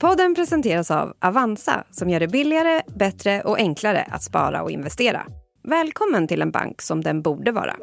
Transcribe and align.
Podden 0.00 0.34
presenteras 0.34 0.90
av 0.90 1.12
Avanza 1.20 1.84
som 1.90 2.10
gör 2.10 2.20
det 2.20 2.28
billigare, 2.28 2.82
bättre 2.86 3.40
och 3.42 3.58
enklare 3.58 4.08
att 4.10 4.22
spara 4.22 4.62
och 4.62 4.70
investera. 4.70 5.26
Välkommen 5.68 6.28
till 6.28 6.42
en 6.42 6.50
bank 6.50 6.82
som 6.82 7.00
den 7.00 7.22
borde 7.22 7.52
vara. 7.52 7.76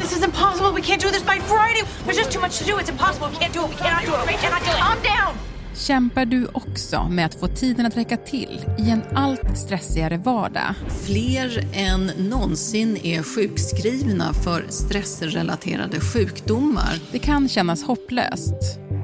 This 0.00 0.16
is 0.16 0.24
impossible. 0.24 0.72
We 0.72 0.80
can't 0.80 1.02
do 1.02 1.08
this 1.08 1.24
by 1.24 1.40
Friday. 1.40 1.82
There's 2.04 2.18
just 2.18 2.32
too 2.32 2.40
much 2.40 2.58
to 2.58 2.64
do. 2.64 2.78
It's 2.78 2.90
impossible. 2.90 3.28
We 3.28 3.44
can't 3.44 3.54
do 3.54 3.60
it. 3.60 3.70
We 3.70 3.76
cannot 3.76 4.04
do 4.06 4.12
it. 4.12 4.26
We 4.26 4.38
cannot 4.42 4.60
do 4.64 4.70
it. 4.70 4.78
Calm 4.78 5.02
down. 5.02 5.55
Kämpar 5.78 6.24
du 6.24 6.46
också 6.52 7.08
med 7.10 7.26
att 7.26 7.34
få 7.34 7.46
tiden 7.46 7.86
att 7.86 7.96
räcka 7.96 8.16
till 8.16 8.64
i 8.78 8.90
en 8.90 9.02
allt 9.14 9.58
stressigare 9.58 10.16
vardag? 10.16 10.74
Fler 11.06 11.68
än 11.72 12.06
någonsin 12.06 12.96
är 13.02 13.22
sjukskrivna 13.22 14.32
för 14.32 14.66
stressrelaterade 14.68 16.00
sjukdomar. 16.00 17.00
Det 17.12 17.18
kan 17.18 17.48
kännas 17.48 17.82
hopplöst, 17.82 18.54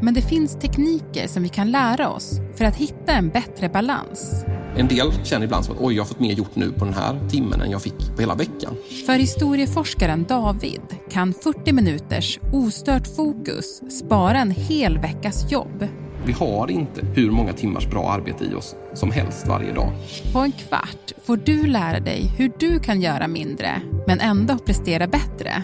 men 0.03 0.15
det 0.15 0.23
finns 0.23 0.59
tekniker 0.59 1.29
som 1.29 1.43
vi 1.43 1.49
kan 1.49 1.71
lära 1.71 2.09
oss 2.09 2.31
för 2.57 2.65
att 2.65 2.77
hitta 2.77 3.13
en 3.13 3.29
bättre 3.29 3.69
balans. 3.69 4.45
En 4.77 4.89
del 4.89 5.13
känner 5.25 5.45
ibland 5.45 5.65
som 5.65 5.75
att 5.75 5.81
oj, 5.83 5.95
jag 5.95 6.03
har 6.03 6.09
fått 6.09 6.21
mer 6.21 6.33
gjort 6.33 6.57
nu 6.57 6.73
på 6.73 6.85
den 6.85 6.95
här 6.95 7.29
timmen 7.29 7.61
än 7.61 7.71
jag 7.71 7.83
fick 7.83 8.15
på 8.15 8.21
hela 8.21 8.35
veckan. 8.35 8.77
För 9.07 9.13
historieforskaren 9.13 10.25
David 10.29 10.81
kan 11.11 11.35
40 11.35 11.73
minuters 11.73 12.39
ostört 12.53 13.17
fokus 13.17 13.81
spara 13.91 14.39
en 14.39 14.51
hel 14.51 14.99
veckas 14.99 15.53
jobb. 15.53 15.89
Vi 16.27 16.33
har 16.33 16.71
inte 16.71 17.07
hur 17.15 17.31
många 17.31 17.53
timmars 17.53 17.87
bra 17.87 18.11
arbete 18.11 18.45
i 18.45 18.55
oss 18.55 18.77
som 18.95 19.11
helst 19.11 19.47
varje 19.49 19.73
dag. 19.73 19.93
På 20.33 20.39
en 20.39 20.53
kvart 20.53 21.13
får 21.25 21.37
du 21.37 21.67
lära 21.67 22.01
dig 22.01 22.33
hur 22.39 22.53
du 22.59 22.79
kan 22.79 23.01
göra 23.01 23.29
mindre, 23.29 23.83
men 24.07 24.21
ändå 24.21 24.59
prestera 24.59 25.07
bättre. 25.07 25.63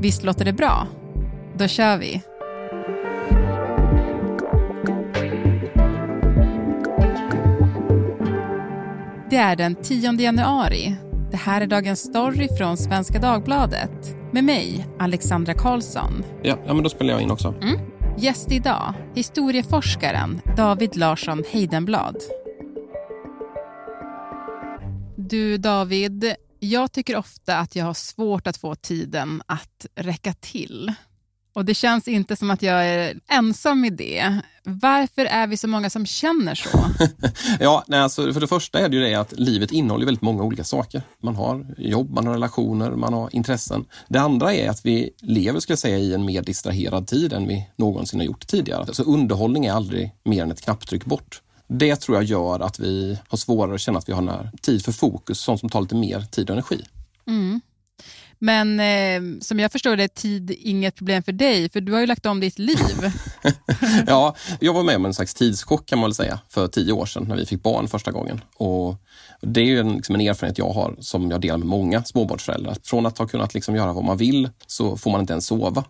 Visst 0.00 0.24
låter 0.24 0.44
det 0.44 0.52
bra? 0.52 0.86
Då 1.58 1.68
kör 1.68 1.98
vi! 1.98 2.22
Det 9.30 9.36
är 9.36 9.56
den 9.56 9.74
10 9.74 10.12
januari. 10.12 10.96
Det 11.30 11.36
här 11.36 11.60
är 11.60 11.66
dagens 11.66 12.00
story 12.00 12.48
från 12.58 12.76
Svenska 12.76 13.18
Dagbladet 13.18 14.16
med 14.32 14.44
mig, 14.44 14.86
Alexandra 14.98 15.54
Karlsson. 15.54 16.24
Ja, 16.42 16.56
ja 16.66 16.74
men 16.74 16.82
då 16.82 16.88
spelar 16.88 17.12
jag 17.12 17.22
in 17.22 17.30
också. 17.30 17.54
Gäst 18.20 18.52
idag, 18.52 18.94
historieforskaren 19.14 20.40
David 20.56 20.96
Larsson 20.96 21.44
Heidenblad. 21.50 22.16
Du 25.16 25.58
David, 25.58 26.34
jag 26.58 26.92
tycker 26.92 27.16
ofta 27.16 27.58
att 27.58 27.76
jag 27.76 27.84
har 27.84 27.94
svårt 27.94 28.46
att 28.46 28.56
få 28.56 28.74
tiden 28.74 29.42
att 29.46 29.86
räcka 29.94 30.32
till. 30.32 30.92
Och 31.58 31.64
det 31.64 31.74
känns 31.74 32.08
inte 32.08 32.36
som 32.36 32.50
att 32.50 32.62
jag 32.62 32.86
är 32.86 33.20
ensam 33.28 33.84
i 33.84 33.90
det. 33.90 34.40
Varför 34.64 35.24
är 35.24 35.46
vi 35.46 35.56
så 35.56 35.68
många 35.68 35.90
som 35.90 36.06
känner 36.06 36.54
så? 36.54 36.68
Ja, 37.60 37.84
nej, 37.86 38.00
alltså, 38.00 38.32
för 38.32 38.40
det 38.40 38.46
första 38.46 38.78
är 38.78 38.88
det 38.88 38.96
ju 38.96 39.02
det 39.02 39.14
att 39.14 39.32
livet 39.32 39.72
innehåller 39.72 40.04
väldigt 40.06 40.22
många 40.22 40.42
olika 40.42 40.64
saker. 40.64 41.02
Man 41.22 41.36
har 41.36 41.66
jobb, 41.78 42.10
man 42.10 42.26
har 42.26 42.34
relationer, 42.34 42.90
man 42.90 43.12
har 43.12 43.28
intressen. 43.34 43.84
Det 44.08 44.18
andra 44.18 44.54
är 44.54 44.70
att 44.70 44.86
vi 44.86 45.10
lever, 45.20 45.60
ska 45.60 45.72
jag 45.72 45.78
säga, 45.78 45.98
i 45.98 46.14
en 46.14 46.24
mer 46.24 46.42
distraherad 46.42 47.06
tid 47.06 47.32
än 47.32 47.48
vi 47.48 47.68
någonsin 47.76 48.20
har 48.20 48.26
gjort 48.26 48.46
tidigare. 48.46 48.94
Så 48.94 49.02
underhållning 49.02 49.66
är 49.66 49.72
aldrig 49.72 50.14
mer 50.24 50.42
än 50.42 50.50
ett 50.50 50.62
knapptryck 50.62 51.04
bort. 51.04 51.42
Det 51.66 51.96
tror 51.96 52.16
jag 52.16 52.24
gör 52.24 52.60
att 52.60 52.80
vi 52.80 53.18
har 53.28 53.38
svårare 53.38 53.74
att 53.74 53.80
känna 53.80 53.98
att 53.98 54.08
vi 54.08 54.12
har 54.12 54.50
tid 54.62 54.84
för 54.84 54.92
fokus, 54.92 55.40
sånt 55.40 55.60
som 55.60 55.68
tar 55.68 55.80
lite 55.80 55.94
mer 55.94 56.20
tid 56.20 56.50
och 56.50 56.54
energi. 56.54 56.84
Men 58.38 58.80
eh, 58.80 59.40
som 59.40 59.58
jag 59.58 59.72
förstår 59.72 59.96
det 59.96 60.04
är 60.04 60.08
tid 60.08 60.50
inget 60.50 60.94
problem 60.94 61.22
för 61.22 61.32
dig, 61.32 61.70
för 61.70 61.80
du 61.80 61.92
har 61.92 62.00
ju 62.00 62.06
lagt 62.06 62.26
om 62.26 62.40
ditt 62.40 62.58
liv. 62.58 63.12
Ja, 64.06 64.36
jag 64.60 64.72
var 64.74 64.82
med 64.82 64.96
om 64.96 65.06
en 65.06 65.14
slags 65.14 65.34
tidschock 65.34 65.86
kan 65.86 65.98
man 65.98 66.08
väl 66.08 66.14
säga 66.14 66.40
för 66.48 66.68
tio 66.68 66.92
år 66.92 67.06
sedan 67.06 67.24
när 67.28 67.36
vi 67.36 67.46
fick 67.46 67.62
barn 67.62 67.88
första 67.88 68.10
gången. 68.10 68.40
Och 68.56 68.96
det 69.40 69.60
är 69.60 69.64
ju 69.64 69.80
en, 69.80 69.96
liksom 69.96 70.14
en 70.14 70.20
erfarenhet 70.20 70.58
jag 70.58 70.70
har 70.70 70.96
som 71.00 71.30
jag 71.30 71.40
delar 71.40 71.58
med 71.58 71.68
många 71.68 72.04
småbarnsföräldrar. 72.04 72.76
Från 72.82 73.06
att 73.06 73.18
ha 73.18 73.26
kunnat 73.26 73.54
liksom 73.54 73.76
göra 73.76 73.92
vad 73.92 74.04
man 74.04 74.16
vill 74.16 74.50
så 74.66 74.96
får 74.96 75.10
man 75.10 75.20
inte 75.20 75.32
ens 75.32 75.46
sova. 75.46 75.84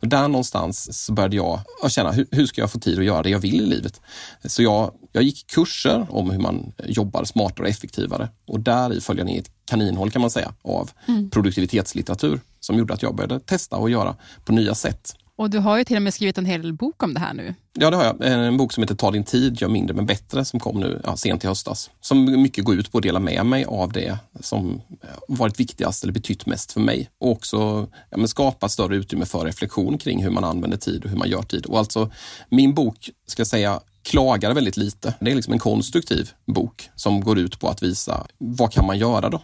Och 0.00 0.08
där 0.08 0.28
någonstans 0.28 1.04
så 1.04 1.12
började 1.12 1.36
jag 1.36 1.60
känna 1.88 2.12
hur, 2.12 2.26
hur 2.30 2.46
ska 2.46 2.60
jag 2.60 2.72
få 2.72 2.78
tid 2.78 2.98
att 2.98 3.04
göra 3.04 3.22
det 3.22 3.30
jag 3.30 3.38
vill 3.38 3.60
i 3.60 3.66
livet? 3.66 4.00
Så 4.44 4.62
jag, 4.62 4.92
jag 5.14 5.24
gick 5.24 5.46
kurser 5.46 6.06
om 6.10 6.30
hur 6.30 6.38
man 6.38 6.72
jobbar 6.84 7.24
smartare 7.24 7.62
och 7.62 7.68
effektivare 7.68 8.28
och 8.46 8.60
där 8.60 8.92
i 8.92 9.00
följde 9.00 9.22
jag 9.22 9.38
ett 9.38 9.50
kaninhål 9.64 10.10
kan 10.10 10.20
man 10.20 10.30
säga 10.30 10.54
av 10.62 10.90
produktivitetslitteratur 11.30 12.40
som 12.60 12.78
gjorde 12.78 12.94
att 12.94 13.02
jag 13.02 13.14
började 13.14 13.40
testa 13.40 13.76
och 13.76 13.90
göra 13.90 14.16
på 14.44 14.52
nya 14.52 14.74
sätt. 14.74 15.16
Och 15.36 15.50
du 15.50 15.58
har 15.58 15.78
ju 15.78 15.84
till 15.84 15.96
och 15.96 16.02
med 16.02 16.14
skrivit 16.14 16.38
en 16.38 16.46
hel 16.46 16.72
bok 16.72 17.02
om 17.02 17.14
det 17.14 17.20
här 17.20 17.34
nu. 17.34 17.54
Ja, 17.72 17.90
det 17.90 17.96
har 17.96 18.04
jag. 18.04 18.16
En 18.20 18.56
bok 18.56 18.72
som 18.72 18.82
heter 18.82 18.94
Ta 18.94 19.10
din 19.10 19.24
tid, 19.24 19.60
gör 19.60 19.68
mindre 19.68 19.96
men 19.96 20.06
bättre 20.06 20.44
som 20.44 20.60
kom 20.60 20.80
nu 20.80 21.00
ja, 21.04 21.16
sent 21.16 21.44
i 21.44 21.46
höstas. 21.46 21.90
Som 22.00 22.42
mycket 22.42 22.64
går 22.64 22.74
ut 22.74 22.92
på 22.92 22.98
att 22.98 23.02
dela 23.02 23.20
med 23.20 23.46
mig 23.46 23.64
av 23.64 23.92
det 23.92 24.18
som 24.40 24.82
varit 25.28 25.60
viktigast 25.60 26.02
eller 26.02 26.12
betytt 26.12 26.46
mest 26.46 26.72
för 26.72 26.80
mig. 26.80 27.10
Och 27.20 27.30
också 27.30 27.88
ja, 28.10 28.26
skapa 28.26 28.68
större 28.68 28.96
utrymme 28.96 29.26
för 29.26 29.44
reflektion 29.44 29.98
kring 29.98 30.22
hur 30.22 30.30
man 30.30 30.44
använder 30.44 30.78
tid 30.78 31.04
och 31.04 31.10
hur 31.10 31.16
man 31.16 31.28
gör 31.28 31.42
tid. 31.42 31.66
Och 31.66 31.78
alltså, 31.78 32.10
min 32.48 32.74
bok, 32.74 33.10
ska 33.26 33.40
jag 33.40 33.46
säga, 33.46 33.80
klagar 34.04 34.54
väldigt 34.54 34.76
lite. 34.76 35.14
Det 35.20 35.30
är 35.30 35.34
liksom 35.34 35.52
en 35.52 35.58
konstruktiv 35.58 36.30
bok 36.46 36.90
som 36.94 37.20
går 37.20 37.38
ut 37.38 37.60
på 37.60 37.68
att 37.68 37.82
visa 37.82 38.26
vad 38.38 38.72
kan 38.72 38.86
man 38.86 38.98
göra 38.98 39.30
då? 39.30 39.42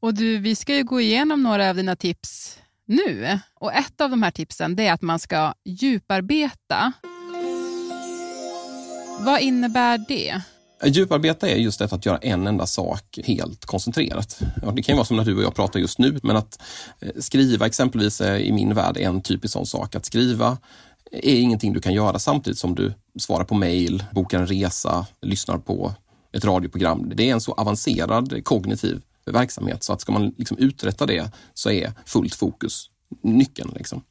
Och 0.00 0.14
du, 0.14 0.38
vi 0.38 0.54
ska 0.54 0.74
ju 0.74 0.84
gå 0.84 1.00
igenom 1.00 1.42
några 1.42 1.70
av 1.70 1.76
dina 1.76 1.96
tips 1.96 2.58
nu. 2.86 3.38
Och 3.54 3.72
ett 3.72 4.00
av 4.00 4.10
de 4.10 4.22
här 4.22 4.30
tipsen 4.30 4.76
det 4.76 4.86
är 4.86 4.92
att 4.92 5.02
man 5.02 5.18
ska 5.18 5.54
djuparbeta. 5.64 6.92
Vad 9.20 9.40
innebär 9.40 10.04
det? 10.08 10.42
Djuparbete 10.84 11.48
är 11.50 11.56
just 11.56 11.78
detta 11.78 11.96
att 11.96 12.06
göra 12.06 12.18
en 12.18 12.46
enda 12.46 12.66
sak 12.66 13.18
helt 13.24 13.64
koncentrerat. 13.64 14.40
Ja, 14.62 14.70
det 14.70 14.82
kan 14.82 14.92
ju 14.92 14.96
vara 14.96 15.04
som 15.04 15.16
när 15.16 15.24
du 15.24 15.36
och 15.36 15.42
jag 15.42 15.54
pratar 15.54 15.80
just 15.80 15.98
nu, 15.98 16.18
men 16.22 16.36
att 16.36 16.62
eh, 17.00 17.10
skriva 17.18 17.66
exempelvis 17.66 18.20
är 18.20 18.38
i 18.38 18.52
min 18.52 18.74
värld 18.74 18.96
en 18.96 19.22
typisk 19.22 19.52
sån 19.52 19.66
sak. 19.66 19.94
Att 19.94 20.04
skriva 20.04 20.58
är 21.12 21.34
ingenting 21.40 21.72
du 21.72 21.80
kan 21.80 21.94
göra 21.94 22.18
samtidigt 22.18 22.58
som 22.58 22.74
du 22.74 22.94
svarar 23.18 23.44
på 23.44 23.54
mejl, 23.54 24.04
bokar 24.12 24.38
en 24.38 24.46
resa, 24.46 25.06
lyssnar 25.22 25.58
på 25.58 25.94
ett 26.32 26.44
radioprogram. 26.44 27.12
Det 27.14 27.28
är 27.28 27.32
en 27.32 27.40
så 27.40 27.52
avancerad 27.52 28.44
kognitiv 28.44 29.02
verksamhet 29.26 29.82
så 29.82 29.92
att 29.92 30.00
ska 30.00 30.12
man 30.12 30.34
liksom 30.38 30.58
uträtta 30.58 31.06
det 31.06 31.30
så 31.54 31.70
är 31.70 31.92
fullt 32.06 32.34
fokus 32.34 32.90
nyckeln. 33.20 33.72
Liksom. 33.76 34.02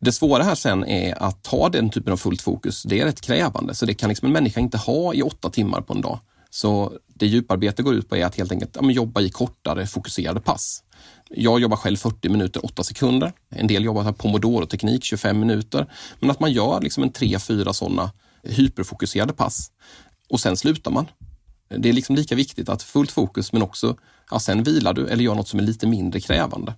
Det 0.00 0.12
svåra 0.12 0.42
här 0.42 0.54
sen 0.54 0.84
är 0.84 1.22
att 1.22 1.46
ha 1.46 1.68
den 1.68 1.90
typen 1.90 2.12
av 2.12 2.16
fullt 2.16 2.42
fokus. 2.42 2.82
Det 2.82 3.00
är 3.00 3.04
rätt 3.04 3.20
krävande, 3.20 3.74
så 3.74 3.86
det 3.86 3.94
kan 3.94 4.08
liksom 4.08 4.26
en 4.26 4.32
människa 4.32 4.60
inte 4.60 4.78
ha 4.78 5.14
i 5.14 5.22
åtta 5.22 5.50
timmar 5.50 5.80
på 5.80 5.92
en 5.92 6.00
dag. 6.00 6.18
Så 6.50 6.92
det 7.06 7.26
djuparbete 7.26 7.82
går 7.82 7.94
ut 7.94 8.08
på 8.08 8.16
är 8.16 8.24
att 8.24 8.36
helt 8.36 8.52
enkelt 8.52 8.76
ja, 8.76 8.82
men 8.82 8.94
jobba 8.94 9.20
i 9.20 9.30
kortare 9.30 9.86
fokuserade 9.86 10.40
pass. 10.40 10.82
Jag 11.28 11.60
jobbar 11.60 11.76
själv 11.76 11.96
40 11.96 12.28
minuter, 12.28 12.64
8 12.64 12.82
sekunder. 12.82 13.32
En 13.48 13.66
del 13.66 13.84
jobbar 13.84 14.04
med 14.04 14.18
pomodoro-teknik, 14.18 15.04
25 15.04 15.40
minuter. 15.40 15.86
Men 16.20 16.30
att 16.30 16.40
man 16.40 16.52
gör 16.52 16.80
liksom 16.80 17.02
en 17.02 17.12
tre, 17.12 17.38
fyra 17.38 17.72
sådana 17.72 18.10
hyperfokuserade 18.42 19.32
pass 19.32 19.70
och 20.28 20.40
sen 20.40 20.56
slutar 20.56 20.90
man. 20.90 21.06
Det 21.68 21.88
är 21.88 21.92
liksom 21.92 22.16
lika 22.16 22.34
viktigt 22.34 22.68
att 22.68 22.82
fullt 22.82 23.10
fokus 23.10 23.52
men 23.52 23.62
också, 23.62 23.96
ja, 24.30 24.40
sen 24.40 24.62
vilar 24.62 24.92
du 24.94 25.08
eller 25.08 25.24
gör 25.24 25.34
något 25.34 25.48
som 25.48 25.58
är 25.58 25.64
lite 25.64 25.86
mindre 25.86 26.20
krävande. 26.20 26.74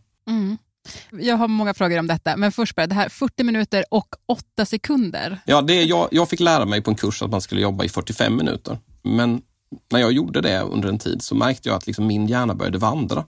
Jag 1.10 1.36
har 1.36 1.48
många 1.48 1.74
frågor 1.74 1.98
om 1.98 2.06
detta, 2.06 2.36
men 2.36 2.52
först 2.52 2.76
bara 2.76 2.86
det 2.86 2.94
här 2.94 3.08
40 3.08 3.44
minuter 3.44 3.84
och 3.90 4.08
8 4.26 4.66
sekunder. 4.66 5.40
Ja, 5.46 5.62
det 5.62 5.74
är, 5.74 5.84
jag, 5.84 6.08
jag 6.10 6.28
fick 6.28 6.40
lära 6.40 6.64
mig 6.64 6.82
på 6.82 6.90
en 6.90 6.96
kurs 6.96 7.22
att 7.22 7.30
man 7.30 7.40
skulle 7.40 7.60
jobba 7.60 7.84
i 7.84 7.88
45 7.88 8.36
minuter. 8.36 8.78
Men 9.02 9.42
när 9.90 10.00
jag 10.00 10.12
gjorde 10.12 10.40
det 10.40 10.60
under 10.60 10.88
en 10.88 10.98
tid 10.98 11.22
så 11.22 11.34
märkte 11.34 11.68
jag 11.68 11.76
att 11.76 11.86
liksom 11.86 12.06
min 12.06 12.26
hjärna 12.26 12.54
började 12.54 12.78
vandra 12.78 13.24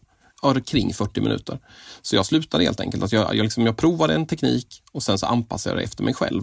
kring 0.53 0.94
40 0.94 1.21
minuter. 1.21 1.59
Så 2.03 2.16
jag 2.16 2.27
slutade 2.27 2.65
helt 2.65 2.81
enkelt. 2.81 3.05
Att 3.05 3.12
jag, 3.12 3.37
jag, 3.37 3.43
liksom, 3.43 3.66
jag 3.66 3.77
provade 3.77 4.15
en 4.15 4.27
teknik 4.27 4.82
och 4.93 5.03
sen 5.03 5.19
så 5.19 5.27
anpassade 5.27 5.75
jag 5.75 5.81
det 5.81 5.84
efter 5.84 6.05
mig 6.05 6.15
själv. 6.15 6.43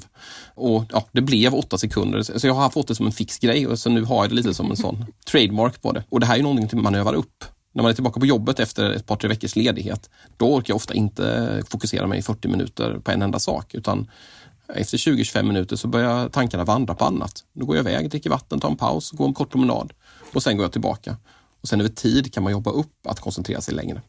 Och 0.56 0.85
ja, 0.91 1.05
Det 1.11 1.22
blev 1.22 1.55
åtta 1.55 1.78
sekunder, 1.78 2.23
så 2.40 2.47
jag 2.47 2.53
har 2.53 2.70
fått 2.70 2.87
det 2.87 2.96
som 2.96 3.05
en 3.05 3.11
fix 3.11 3.40
grej 3.40 3.67
och 3.67 3.79
så 3.79 3.90
nu 3.90 4.03
har 4.03 4.23
jag 4.23 4.29
det 4.29 4.35
lite 4.35 4.53
som 4.53 4.72
en 4.72 4.78
sån 4.78 5.05
trademark 5.31 5.81
på 5.81 5.91
det. 5.91 6.03
Och 6.09 6.20
det 6.20 6.26
här 6.26 6.40
är 6.40 6.43
någonting 6.43 6.81
man 6.81 6.96
övar 6.96 7.14
upp. 7.14 7.43
När 7.73 7.84
man 7.84 7.90
är 7.90 7.93
tillbaka 7.93 8.20
på 8.20 8.26
jobbet 8.26 8.59
efter 8.59 8.90
ett 8.90 9.05
par, 9.05 9.16
tre 9.16 9.29
veckors 9.29 9.55
ledighet, 9.55 10.09
då 10.37 10.55
orkar 10.55 10.72
jag 10.72 10.76
ofta 10.76 10.93
inte 10.93 11.64
fokusera 11.70 12.08
mig 12.08 12.20
i 12.20 12.22
40 12.22 12.47
minuter 12.47 12.99
på 13.03 13.11
en 13.11 13.22
enda 13.22 13.40
sak, 13.40 13.73
utan 13.76 14.08
efter 14.76 14.97
20-25 14.97 15.43
minuter 15.43 15.76
så 15.76 15.87
börjar 15.87 16.29
tankarna 16.29 16.64
vandra 16.64 16.96
på 16.96 17.05
annat. 17.05 17.43
Då 17.53 17.66
går 17.66 17.76
jag 17.76 17.84
iväg, 17.84 18.09
dricker 18.09 18.29
vatten, 18.29 18.59
tar 18.59 18.70
en 18.70 18.78
paus, 18.78 19.11
går 19.11 19.28
en 19.28 19.34
kort 19.34 19.52
promenad 19.52 19.93
och 20.34 20.43
sen 20.43 20.58
går 20.58 20.64
jag 20.64 20.72
tillbaka. 20.72 21.17
Och 21.61 21.67
sen 21.67 21.79
över 21.79 21.90
tid 21.90 22.34
kan 22.34 22.43
man 22.43 22.52
jobba 22.52 22.72
upp 22.72 23.08
att 23.08 23.19
koncentrera 23.19 23.61
sig 23.61 23.73
längre. 23.73 24.02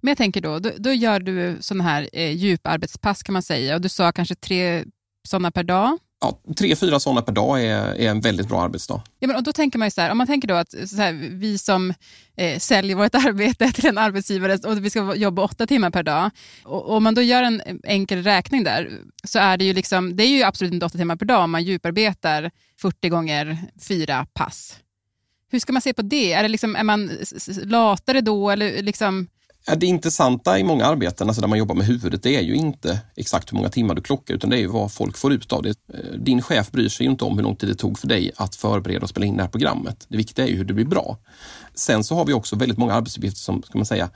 Men 0.00 0.08
jag 0.08 0.18
tänker 0.18 0.40
då, 0.40 0.58
då, 0.58 0.70
då 0.78 0.92
gör 0.92 1.20
du 1.20 1.56
sådana 1.60 1.84
här 1.84 2.08
eh, 2.12 2.30
djuparbetspass 2.30 3.22
kan 3.22 3.32
man 3.32 3.42
säga 3.42 3.74
och 3.74 3.80
du 3.80 3.88
sa 3.88 4.12
kanske 4.12 4.34
tre 4.34 4.84
sådana 5.28 5.50
per 5.50 5.62
dag. 5.62 5.98
Ja, 6.20 6.40
tre, 6.56 6.76
fyra 6.76 7.00
sådana 7.00 7.22
per 7.22 7.32
dag 7.32 7.62
är, 7.62 7.94
är 7.94 8.10
en 8.10 8.20
väldigt 8.20 8.48
bra 8.48 8.62
arbetsdag. 8.62 9.02
Ja, 9.18 9.26
men, 9.26 9.36
och 9.36 9.42
då 9.42 9.52
tänker 9.52 9.78
man 9.78 9.86
ju 9.86 9.90
så 9.90 10.00
här, 10.00 10.10
om 10.10 10.18
man 10.18 10.26
tänker 10.26 10.48
då 10.48 10.54
att 10.54 10.74
här, 10.96 11.12
vi 11.12 11.58
som 11.58 11.94
eh, 12.36 12.58
säljer 12.58 12.96
vårt 12.96 13.14
arbete 13.26 13.72
till 13.72 13.86
en 13.86 13.98
arbetsgivare 13.98 14.58
och 14.68 14.84
vi 14.84 14.90
ska 14.90 15.14
jobba 15.14 15.42
åtta 15.42 15.66
timmar 15.66 15.90
per 15.90 16.02
dag. 16.02 16.30
Och, 16.64 16.90
om 16.90 17.04
man 17.04 17.14
då 17.14 17.22
gör 17.22 17.42
en 17.42 17.62
enkel 17.84 18.22
räkning 18.22 18.64
där 18.64 18.90
så 19.24 19.38
är 19.38 19.56
det 19.56 19.64
ju 19.64 19.72
liksom, 19.72 20.16
det 20.16 20.22
är 20.22 20.28
ju 20.28 20.42
absolut 20.42 20.72
inte 20.72 20.86
åtta 20.86 20.98
timmar 20.98 21.16
per 21.16 21.26
dag 21.26 21.44
om 21.44 21.50
man 21.50 21.64
djuparbetar 21.64 22.50
40 22.80 23.08
gånger 23.08 23.58
fyra 23.80 24.26
pass. 24.34 24.76
Hur 25.54 25.60
ska 25.60 25.72
man 25.72 25.82
se 25.82 25.92
på 25.92 26.02
det? 26.02 26.32
Är, 26.32 26.42
det 26.42 26.48
liksom, 26.48 26.76
är 26.76 26.82
man 26.82 27.10
latare 27.64 28.20
då? 28.20 28.50
Eller 28.50 28.82
liksom, 28.82 29.26
det 29.76 29.86
intressanta 29.86 30.58
i 30.58 30.64
många 30.64 30.86
arbeten, 30.86 31.28
alltså 31.28 31.40
där 31.40 31.48
man 31.48 31.58
jobbar 31.58 31.74
med 31.74 31.86
huvudet, 31.86 32.22
det 32.22 32.36
är 32.36 32.40
ju 32.40 32.54
inte 32.54 33.00
exakt 33.16 33.52
hur 33.52 33.56
många 33.56 33.68
timmar 33.68 33.94
du 33.94 34.02
klockar 34.02 34.34
utan 34.34 34.50
det 34.50 34.56
är 34.56 34.60
ju 34.60 34.66
vad 34.66 34.92
folk 34.92 35.16
får 35.16 35.32
ut 35.32 35.52
av 35.52 35.62
det. 35.62 35.68
Eh, 35.94 36.18
din 36.18 36.42
chef 36.42 36.70
bryr 36.70 36.88
sig 36.88 37.06
ju 37.06 37.10
inte 37.10 37.24
om 37.24 37.36
hur 37.36 37.42
lång 37.42 37.56
tid 37.56 37.68
det 37.68 37.74
tog 37.74 37.98
för 37.98 38.08
dig 38.08 38.30
att 38.36 38.54
förbereda 38.54 39.02
och 39.02 39.08
spela 39.08 39.26
in 39.26 39.36
det 39.36 39.42
här 39.42 39.50
programmet. 39.50 40.06
Det 40.08 40.16
viktiga 40.16 40.44
är 40.44 40.48
ju 40.48 40.56
hur 40.56 40.64
det 40.64 40.74
blir 40.74 40.84
bra. 40.84 41.18
Sen 41.74 42.04
så 42.04 42.14
har 42.14 42.24
vi 42.24 42.32
också 42.32 42.56
väldigt 42.56 42.78
många 42.78 42.94
arbetsuppgifter 42.94 43.40
som, 43.40 43.62
ska 43.62 43.78
man 43.78 43.86
säga, 43.86 44.10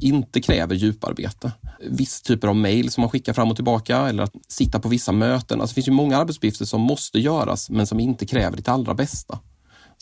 inte 0.00 0.40
kräver 0.40 0.74
djuparbete. 0.74 1.52
Vissa 1.80 2.24
typer 2.24 2.48
av 2.48 2.56
mejl 2.56 2.90
som 2.90 3.00
man 3.00 3.10
skickar 3.10 3.32
fram 3.32 3.50
och 3.50 3.56
tillbaka 3.56 3.96
eller 3.96 4.22
att 4.22 4.34
sitta 4.48 4.80
på 4.80 4.88
vissa 4.88 5.12
möten. 5.12 5.60
Alltså 5.60 5.72
det 5.72 5.74
finns 5.74 5.88
ju 5.88 5.92
många 5.92 6.18
arbetsuppgifter 6.18 6.64
som 6.64 6.80
måste 6.80 7.18
göras 7.18 7.70
men 7.70 7.86
som 7.86 8.00
inte 8.00 8.26
kräver 8.26 8.56
ditt 8.56 8.68
allra 8.68 8.94
bästa. 8.94 9.38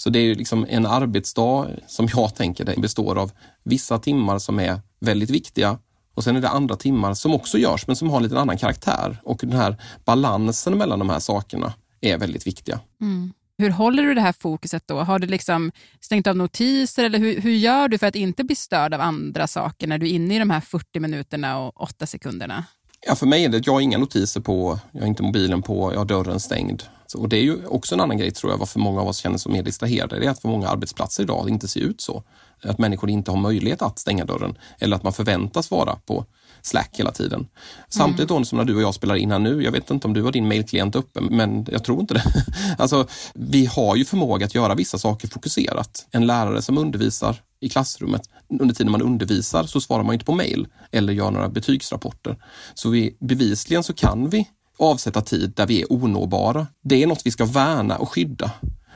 Så 0.00 0.10
det 0.10 0.18
är 0.18 0.34
liksom 0.34 0.66
en 0.68 0.86
arbetsdag 0.86 1.68
som 1.86 2.08
jag 2.14 2.34
tänker 2.34 2.64
det 2.64 2.76
består 2.76 3.18
av 3.18 3.32
vissa 3.64 3.98
timmar 3.98 4.38
som 4.38 4.60
är 4.60 4.80
väldigt 5.00 5.30
viktiga 5.30 5.78
och 6.14 6.24
sen 6.24 6.36
är 6.36 6.40
det 6.40 6.48
andra 6.48 6.76
timmar 6.76 7.14
som 7.14 7.34
också 7.34 7.58
görs 7.58 7.86
men 7.86 7.96
som 7.96 8.10
har 8.10 8.16
en 8.16 8.22
lite 8.22 8.38
annan 8.38 8.58
karaktär 8.58 9.20
och 9.24 9.38
den 9.40 9.52
här 9.52 9.76
balansen 10.04 10.78
mellan 10.78 10.98
de 10.98 11.10
här 11.10 11.18
sakerna 11.18 11.72
är 12.00 12.18
väldigt 12.18 12.46
viktiga. 12.46 12.80
Mm. 13.00 13.32
Hur 13.58 13.70
håller 13.70 14.02
du 14.02 14.14
det 14.14 14.20
här 14.20 14.34
fokuset 14.38 14.82
då? 14.86 14.98
Har 14.98 15.18
du 15.18 15.26
liksom 15.26 15.72
stängt 16.00 16.26
av 16.26 16.36
notiser 16.36 17.04
eller 17.04 17.18
hur, 17.18 17.40
hur 17.40 17.50
gör 17.50 17.88
du 17.88 17.98
för 17.98 18.06
att 18.06 18.14
inte 18.14 18.44
bli 18.44 18.56
störd 18.56 18.94
av 18.94 19.00
andra 19.00 19.46
saker 19.46 19.86
när 19.86 19.98
du 19.98 20.06
är 20.06 20.10
inne 20.10 20.36
i 20.36 20.38
de 20.38 20.50
här 20.50 20.60
40 20.60 21.00
minuterna 21.00 21.58
och 21.58 21.82
8 21.82 22.06
sekunderna? 22.06 22.64
Ja, 23.06 23.14
för 23.14 23.26
mig 23.26 23.44
är 23.44 23.48
det, 23.48 23.66
jag 23.66 23.72
har 23.72 23.80
inga 23.80 23.98
notiser 23.98 24.40
på, 24.40 24.78
jag 24.92 25.00
har 25.00 25.06
inte 25.06 25.22
mobilen 25.22 25.62
på, 25.62 25.92
jag 25.92 25.98
har 25.98 26.04
dörren 26.04 26.40
stängd. 26.40 26.82
Så, 27.12 27.18
och 27.20 27.28
det 27.28 27.36
är 27.36 27.42
ju 27.42 27.66
också 27.66 27.94
en 27.94 28.00
annan 28.00 28.18
grej 28.18 28.30
tror 28.30 28.52
jag 28.52 28.58
varför 28.58 28.78
många 28.80 29.00
av 29.00 29.08
oss 29.08 29.18
känner 29.18 29.38
sig 29.38 29.52
mer 29.52 29.62
distraherade. 29.62 30.18
Det 30.18 30.26
är 30.26 30.30
att 30.30 30.40
för 30.40 30.48
många 30.48 30.68
arbetsplatser 30.68 31.22
idag 31.22 31.48
inte 31.48 31.68
ser 31.68 31.80
ut 31.80 32.00
så. 32.00 32.22
Att 32.62 32.78
människor 32.78 33.10
inte 33.10 33.30
har 33.30 33.38
möjlighet 33.38 33.82
att 33.82 33.98
stänga 33.98 34.24
dörren 34.24 34.58
eller 34.78 34.96
att 34.96 35.02
man 35.02 35.12
förväntas 35.12 35.70
vara 35.70 35.96
på 36.06 36.24
Slack 36.62 36.90
hela 36.92 37.12
tiden. 37.12 37.46
Samtidigt 37.88 38.28
då 38.28 38.44
som 38.44 38.58
när 38.58 38.64
du 38.64 38.76
och 38.76 38.82
jag 38.82 38.94
spelar 38.94 39.16
in 39.16 39.30
här 39.30 39.38
nu, 39.38 39.62
jag 39.62 39.72
vet 39.72 39.90
inte 39.90 40.06
om 40.06 40.14
du 40.14 40.22
har 40.22 40.32
din 40.32 40.48
mailklient 40.48 40.96
uppe, 40.96 41.20
men 41.20 41.66
jag 41.70 41.84
tror 41.84 42.00
inte 42.00 42.14
det. 42.14 42.24
alltså, 42.78 43.06
vi 43.34 43.66
har 43.66 43.96
ju 43.96 44.04
förmåga 44.04 44.46
att 44.46 44.54
göra 44.54 44.74
vissa 44.74 44.98
saker 44.98 45.28
fokuserat. 45.28 46.06
En 46.10 46.26
lärare 46.26 46.62
som 46.62 46.78
undervisar 46.78 47.42
i 47.60 47.68
klassrummet, 47.68 48.22
under 48.60 48.74
tiden 48.74 48.92
man 48.92 49.02
undervisar 49.02 49.64
så 49.64 49.80
svarar 49.80 50.02
man 50.02 50.12
inte 50.12 50.24
på 50.24 50.34
mail 50.34 50.66
eller 50.90 51.12
gör 51.12 51.30
några 51.30 51.48
betygsrapporter. 51.48 52.36
Så 52.74 52.90
vi, 52.90 53.16
bevisligen 53.20 53.82
så 53.82 53.92
kan 53.92 54.30
vi 54.30 54.48
avsätta 54.78 55.20
tid 55.20 55.52
där 55.56 55.66
vi 55.66 55.82
är 55.82 55.92
onåbara. 55.92 56.66
Det 56.82 57.02
är 57.02 57.06
något 57.06 57.22
vi 57.24 57.30
ska 57.30 57.44
värna 57.44 57.98
och 57.98 58.10
skydda. 58.10 58.50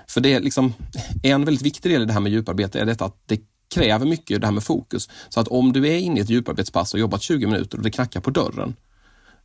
För 0.09 0.21
det 0.21 0.33
är 0.33 0.41
liksom, 0.41 0.75
en 1.23 1.45
väldigt 1.45 1.63
viktig 1.63 1.93
del 1.93 2.03
i 2.03 2.05
det 2.05 2.13
här 2.13 2.21
med 2.21 2.33
djuparbete 2.33 2.81
är 2.81 2.85
detta 2.85 3.05
att 3.05 3.17
det 3.27 3.41
kräver 3.75 4.07
mycket 4.07 4.41
det 4.41 4.47
här 4.47 4.55
med 4.55 4.65
fokus. 4.65 5.09
Så 5.29 5.41
att 5.41 5.49
om 5.49 5.73
du 5.73 5.89
är 5.89 5.99
inne 5.99 6.21
i 6.21 6.23
ett 6.23 6.31
djuparbetspass 6.31 6.95
och 6.95 7.01
jobbat 7.01 7.23
20 7.23 7.47
minuter 7.47 7.79
och 7.79 7.85
det 7.85 7.91
knackar 7.91 8.21
på 8.21 8.31
dörren, 8.31 8.77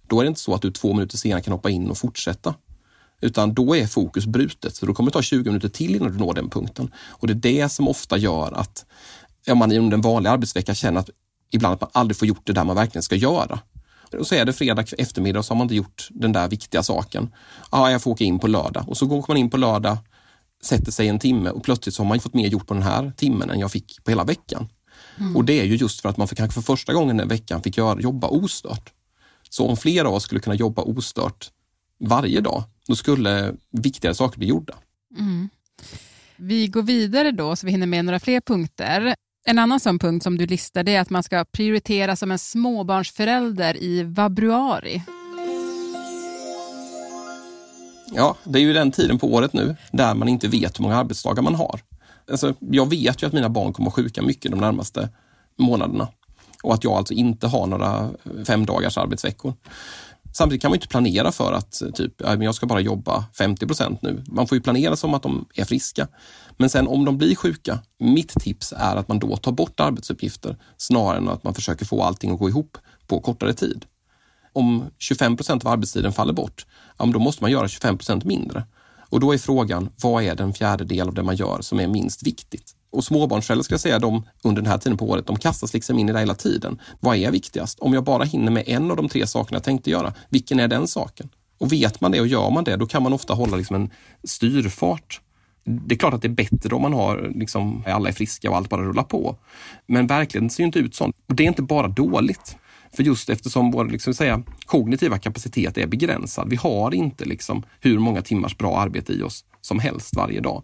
då 0.07 0.19
är 0.19 0.23
det 0.23 0.27
inte 0.27 0.39
så 0.39 0.53
att 0.53 0.61
du 0.61 0.71
två 0.71 0.93
minuter 0.93 1.17
senare 1.17 1.41
kan 1.41 1.53
hoppa 1.53 1.69
in 1.69 1.89
och 1.89 1.97
fortsätta. 1.97 2.55
Utan 3.21 3.53
då 3.53 3.75
är 3.75 3.87
fokus 3.87 4.25
brutet, 4.25 4.75
så 4.75 4.85
då 4.85 4.93
kommer 4.93 5.11
det 5.11 5.13
ta 5.13 5.21
20 5.21 5.49
minuter 5.49 5.69
till 5.69 5.95
innan 5.95 6.11
du 6.11 6.17
når 6.17 6.33
den 6.33 6.49
punkten. 6.49 6.91
Och 7.09 7.27
det 7.27 7.33
är 7.33 7.61
det 7.61 7.69
som 7.69 7.87
ofta 7.87 8.17
gör 8.17 8.51
att 8.51 8.85
om 9.49 9.57
man 9.57 9.71
under 9.71 9.97
en 9.97 10.01
vanlig 10.01 10.29
arbetsvecka 10.29 10.75
känner 10.75 10.99
att 10.99 11.09
ibland 11.51 11.73
att 11.73 11.81
man 11.81 11.89
aldrig 11.93 12.17
får 12.17 12.27
gjort 12.27 12.41
det 12.43 12.53
där 12.53 12.63
man 12.63 12.75
verkligen 12.75 13.03
ska 13.03 13.15
göra. 13.15 13.59
Och 14.13 14.27
så 14.27 14.35
är 14.35 14.45
det 14.45 14.53
fredag 14.53 14.85
eftermiddag 14.97 15.39
och 15.39 15.45
så 15.45 15.53
har 15.53 15.57
man 15.57 15.65
inte 15.65 15.75
gjort 15.75 16.07
den 16.09 16.31
där 16.31 16.47
viktiga 16.47 16.83
saken. 16.83 17.33
Ja, 17.71 17.91
jag 17.91 18.01
får 18.01 18.11
åka 18.11 18.23
in 18.23 18.39
på 18.39 18.47
lördag 18.47 18.89
och 18.89 18.97
så 18.97 19.05
går 19.05 19.25
man 19.27 19.37
in 19.37 19.49
på 19.49 19.57
lördag, 19.57 19.97
sätter 20.63 20.91
sig 20.91 21.07
en 21.07 21.19
timme 21.19 21.49
och 21.49 21.63
plötsligt 21.63 21.95
så 21.95 22.03
har 22.03 22.07
man 22.07 22.19
fått 22.19 22.33
mer 22.33 22.47
gjort 22.47 22.67
på 22.67 22.73
den 22.73 22.83
här 22.83 23.11
timmen 23.17 23.49
än 23.49 23.59
jag 23.59 23.71
fick 23.71 24.03
på 24.03 24.11
hela 24.11 24.23
veckan. 24.23 24.69
Mm. 25.19 25.35
Och 25.35 25.45
det 25.45 25.59
är 25.59 25.65
ju 25.65 25.75
just 25.75 26.01
för 26.01 26.09
att 26.09 26.17
man 26.17 26.27
för, 26.27 26.35
kanske 26.35 26.61
för 26.61 26.73
första 26.75 26.93
gången 26.93 27.17
den 27.17 27.27
veckan 27.27 27.63
fick 27.63 27.77
göra, 27.77 28.01
jobba 28.01 28.27
ostört. 28.27 28.93
Så 29.49 29.67
om 29.67 29.77
fler 29.77 30.05
av 30.05 30.13
oss 30.13 30.23
skulle 30.23 30.41
kunna 30.41 30.55
jobba 30.55 30.81
ostört 30.81 31.51
varje 31.99 32.41
dag, 32.41 32.63
då 32.87 32.95
skulle 32.95 33.53
viktigare 33.71 34.15
saker 34.15 34.39
bli 34.39 34.47
gjorda. 34.47 34.73
Mm. 35.17 35.49
Vi 36.35 36.67
går 36.67 36.83
vidare 36.83 37.31
då 37.31 37.55
så 37.55 37.65
vi 37.65 37.71
hinner 37.71 37.87
med 37.87 38.05
några 38.05 38.19
fler 38.19 38.41
punkter. 38.41 39.15
En 39.49 39.59
annan 39.59 39.79
sån 39.79 39.99
punkt 39.99 40.23
som 40.23 40.37
du 40.37 40.45
listar 40.45 40.89
är 40.89 41.01
att 41.01 41.09
man 41.09 41.23
ska 41.23 41.45
prioritera 41.45 42.15
som 42.15 42.31
en 42.31 42.39
småbarnsförälder 42.39 43.83
i 43.83 44.03
vabruari. 44.03 45.01
Ja, 48.15 48.35
det 48.43 48.59
är 48.59 48.63
ju 48.63 48.73
den 48.73 48.91
tiden 48.91 49.19
på 49.19 49.33
året 49.33 49.53
nu 49.53 49.75
där 49.91 50.15
man 50.15 50.27
inte 50.27 50.47
vet 50.47 50.79
hur 50.79 50.83
många 50.83 50.97
arbetsdagar 50.97 51.43
man 51.43 51.55
har. 51.55 51.79
Alltså, 52.31 52.53
jag 52.59 52.89
vet 52.89 53.23
ju 53.23 53.27
att 53.27 53.33
mina 53.33 53.49
barn 53.49 53.73
kommer 53.73 53.89
att 53.89 53.95
sjuka 53.95 54.21
mycket 54.21 54.51
de 54.51 54.59
närmaste 54.59 55.09
månaderna 55.57 56.07
och 56.63 56.73
att 56.73 56.83
jag 56.83 56.93
alltså 56.93 57.13
inte 57.13 57.47
har 57.47 57.67
några 57.67 58.09
fem 58.47 58.65
dagars 58.65 58.97
arbetsveckor. 58.97 59.53
Samtidigt 60.33 60.61
kan 60.61 60.71
man 60.71 60.75
inte 60.75 60.87
planera 60.87 61.31
för 61.31 61.53
att 61.53 61.81
eh, 61.81 61.89
typ, 61.89 62.13
jag 62.21 62.55
ska 62.55 62.65
bara 62.65 62.79
jobba 62.79 63.25
50 63.37 63.67
procent 63.67 64.01
nu. 64.01 64.23
Man 64.27 64.47
får 64.47 64.55
ju 64.55 64.61
planera 64.61 64.95
som 64.95 65.13
att 65.13 65.23
de 65.23 65.45
är 65.55 65.65
friska. 65.65 66.07
Men 66.57 66.69
sen 66.69 66.87
om 66.87 67.05
de 67.05 67.17
blir 67.17 67.35
sjuka, 67.35 67.79
mitt 67.99 68.29
tips 68.29 68.73
är 68.77 68.95
att 68.95 69.07
man 69.07 69.19
då 69.19 69.37
tar 69.37 69.51
bort 69.51 69.79
arbetsuppgifter 69.79 70.57
snarare 70.77 71.17
än 71.17 71.29
att 71.29 71.43
man 71.43 71.53
försöker 71.53 71.85
få 71.85 72.03
allting 72.03 72.31
att 72.31 72.39
gå 72.39 72.49
ihop 72.49 72.77
på 73.07 73.19
kortare 73.19 73.53
tid. 73.53 73.85
Om 74.53 74.85
25 74.97 75.37
procent 75.37 75.65
av 75.65 75.71
arbetstiden 75.71 76.13
faller 76.13 76.33
bort, 76.33 76.65
ja, 76.97 77.05
då 77.05 77.19
måste 77.19 77.43
man 77.43 77.51
göra 77.51 77.67
25 77.67 77.97
procent 77.97 78.23
mindre. 78.23 78.63
Och 79.09 79.19
då 79.19 79.33
är 79.33 79.37
frågan, 79.37 79.89
vad 80.01 80.23
är 80.23 80.35
den 80.35 80.53
fjärdedel 80.53 81.07
av 81.07 81.13
det 81.13 81.23
man 81.23 81.35
gör 81.35 81.61
som 81.61 81.79
är 81.79 81.87
minst 81.87 82.27
viktigt? 82.27 82.76
Och 82.91 83.03
småbarnsföräldrar 83.03 83.63
ska 83.63 83.73
jag 83.73 83.81
säga, 83.81 83.99
de, 83.99 84.25
under 84.43 84.61
den 84.61 84.71
här 84.71 84.77
tiden 84.77 84.97
på 84.97 85.09
året, 85.09 85.27
de 85.27 85.35
kastas 85.35 85.73
liksom 85.73 85.99
in 85.99 86.09
i 86.09 86.11
det 86.11 86.19
hela 86.19 86.35
tiden. 86.35 86.81
Vad 86.99 87.17
är 87.17 87.31
viktigast? 87.31 87.79
Om 87.79 87.93
jag 87.93 88.03
bara 88.03 88.23
hinner 88.23 88.51
med 88.51 88.63
en 88.67 88.91
av 88.91 88.97
de 88.97 89.09
tre 89.09 89.27
sakerna 89.27 89.55
jag 89.55 89.63
tänkte 89.63 89.89
göra, 89.89 90.13
vilken 90.29 90.59
är 90.59 90.67
den 90.67 90.87
saken? 90.87 91.29
Och 91.57 91.71
vet 91.71 92.01
man 92.01 92.11
det 92.11 92.19
och 92.19 92.27
gör 92.27 92.49
man 92.49 92.63
det, 92.63 92.75
då 92.75 92.85
kan 92.85 93.03
man 93.03 93.13
ofta 93.13 93.33
hålla 93.33 93.57
liksom 93.57 93.75
en 93.75 93.89
styrfart. 94.23 95.21
Det 95.63 95.95
är 95.95 95.99
klart 95.99 96.13
att 96.13 96.21
det 96.21 96.27
är 96.27 96.29
bättre 96.29 96.75
om 96.75 96.81
man 96.81 96.93
har, 96.93 97.31
liksom, 97.35 97.83
alla 97.87 98.09
är 98.09 98.13
friska 98.13 98.49
och 98.49 98.57
allt 98.57 98.69
bara 98.69 98.81
rullar 98.81 99.03
på. 99.03 99.37
Men 99.85 100.07
verkligheten 100.07 100.49
ser 100.49 100.63
ju 100.63 100.65
inte 100.65 100.79
ut 100.79 100.95
så. 100.95 101.05
Och 101.05 101.35
det 101.35 101.43
är 101.43 101.47
inte 101.47 101.61
bara 101.61 101.87
dåligt. 101.87 102.57
För 102.95 103.03
just 103.03 103.29
eftersom 103.29 103.71
vår 103.71 103.85
liksom 103.85 104.13
säga, 104.13 104.43
kognitiva 104.65 105.17
kapacitet 105.17 105.77
är 105.77 105.87
begränsad. 105.87 106.49
Vi 106.49 106.55
har 106.55 106.93
inte 106.93 107.25
liksom 107.25 107.63
hur 107.79 107.99
många 107.99 108.21
timmars 108.21 108.57
bra 108.57 108.79
arbete 108.79 109.13
i 109.13 109.23
oss 109.23 109.45
som 109.61 109.79
helst 109.79 110.15
varje 110.15 110.41
dag. 110.41 110.63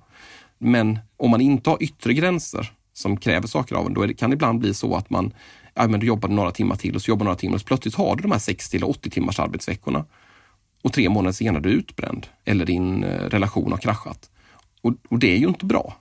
Men 0.63 0.99
om 1.17 1.31
man 1.31 1.41
inte 1.41 1.69
har 1.69 1.83
yttre 1.83 2.13
gränser 2.13 2.71
som 2.93 3.17
kräver 3.17 3.47
saker 3.47 3.75
av 3.75 3.87
en, 3.87 3.93
då 3.93 4.05
det, 4.05 4.13
kan 4.13 4.29
det 4.29 4.33
ibland 4.33 4.59
bli 4.59 4.73
så 4.73 4.95
att 4.95 5.09
man 5.09 5.33
ja, 5.73 5.87
men 5.87 5.99
du 5.99 6.07
jobbar 6.07 6.29
några 6.29 6.51
timmar 6.51 6.75
till 6.75 6.95
och 6.95 7.01
så 7.01 7.11
jobbar 7.11 7.23
några 7.23 7.35
timmar 7.35 7.55
och 7.55 7.61
så 7.61 7.67
plötsligt 7.67 7.95
har 7.95 8.15
du 8.15 8.21
de 8.21 8.31
här 8.31 8.39
60 8.39 8.77
eller 8.77 8.89
80 8.89 9.09
timmars 9.09 9.39
arbetsveckorna. 9.39 10.05
Och 10.81 10.93
tre 10.93 11.09
månader 11.09 11.33
senare 11.33 11.59
är 11.59 11.61
du 11.61 11.69
utbränd 11.69 12.27
eller 12.45 12.65
din 12.65 13.03
eh, 13.03 13.29
relation 13.29 13.71
har 13.71 13.79
kraschat. 13.79 14.29
Och, 14.81 14.93
och, 15.09 15.19
det 15.19 15.33
är 15.33 15.37
ju 15.37 15.47
inte 15.47 15.65
bra. 15.65 15.95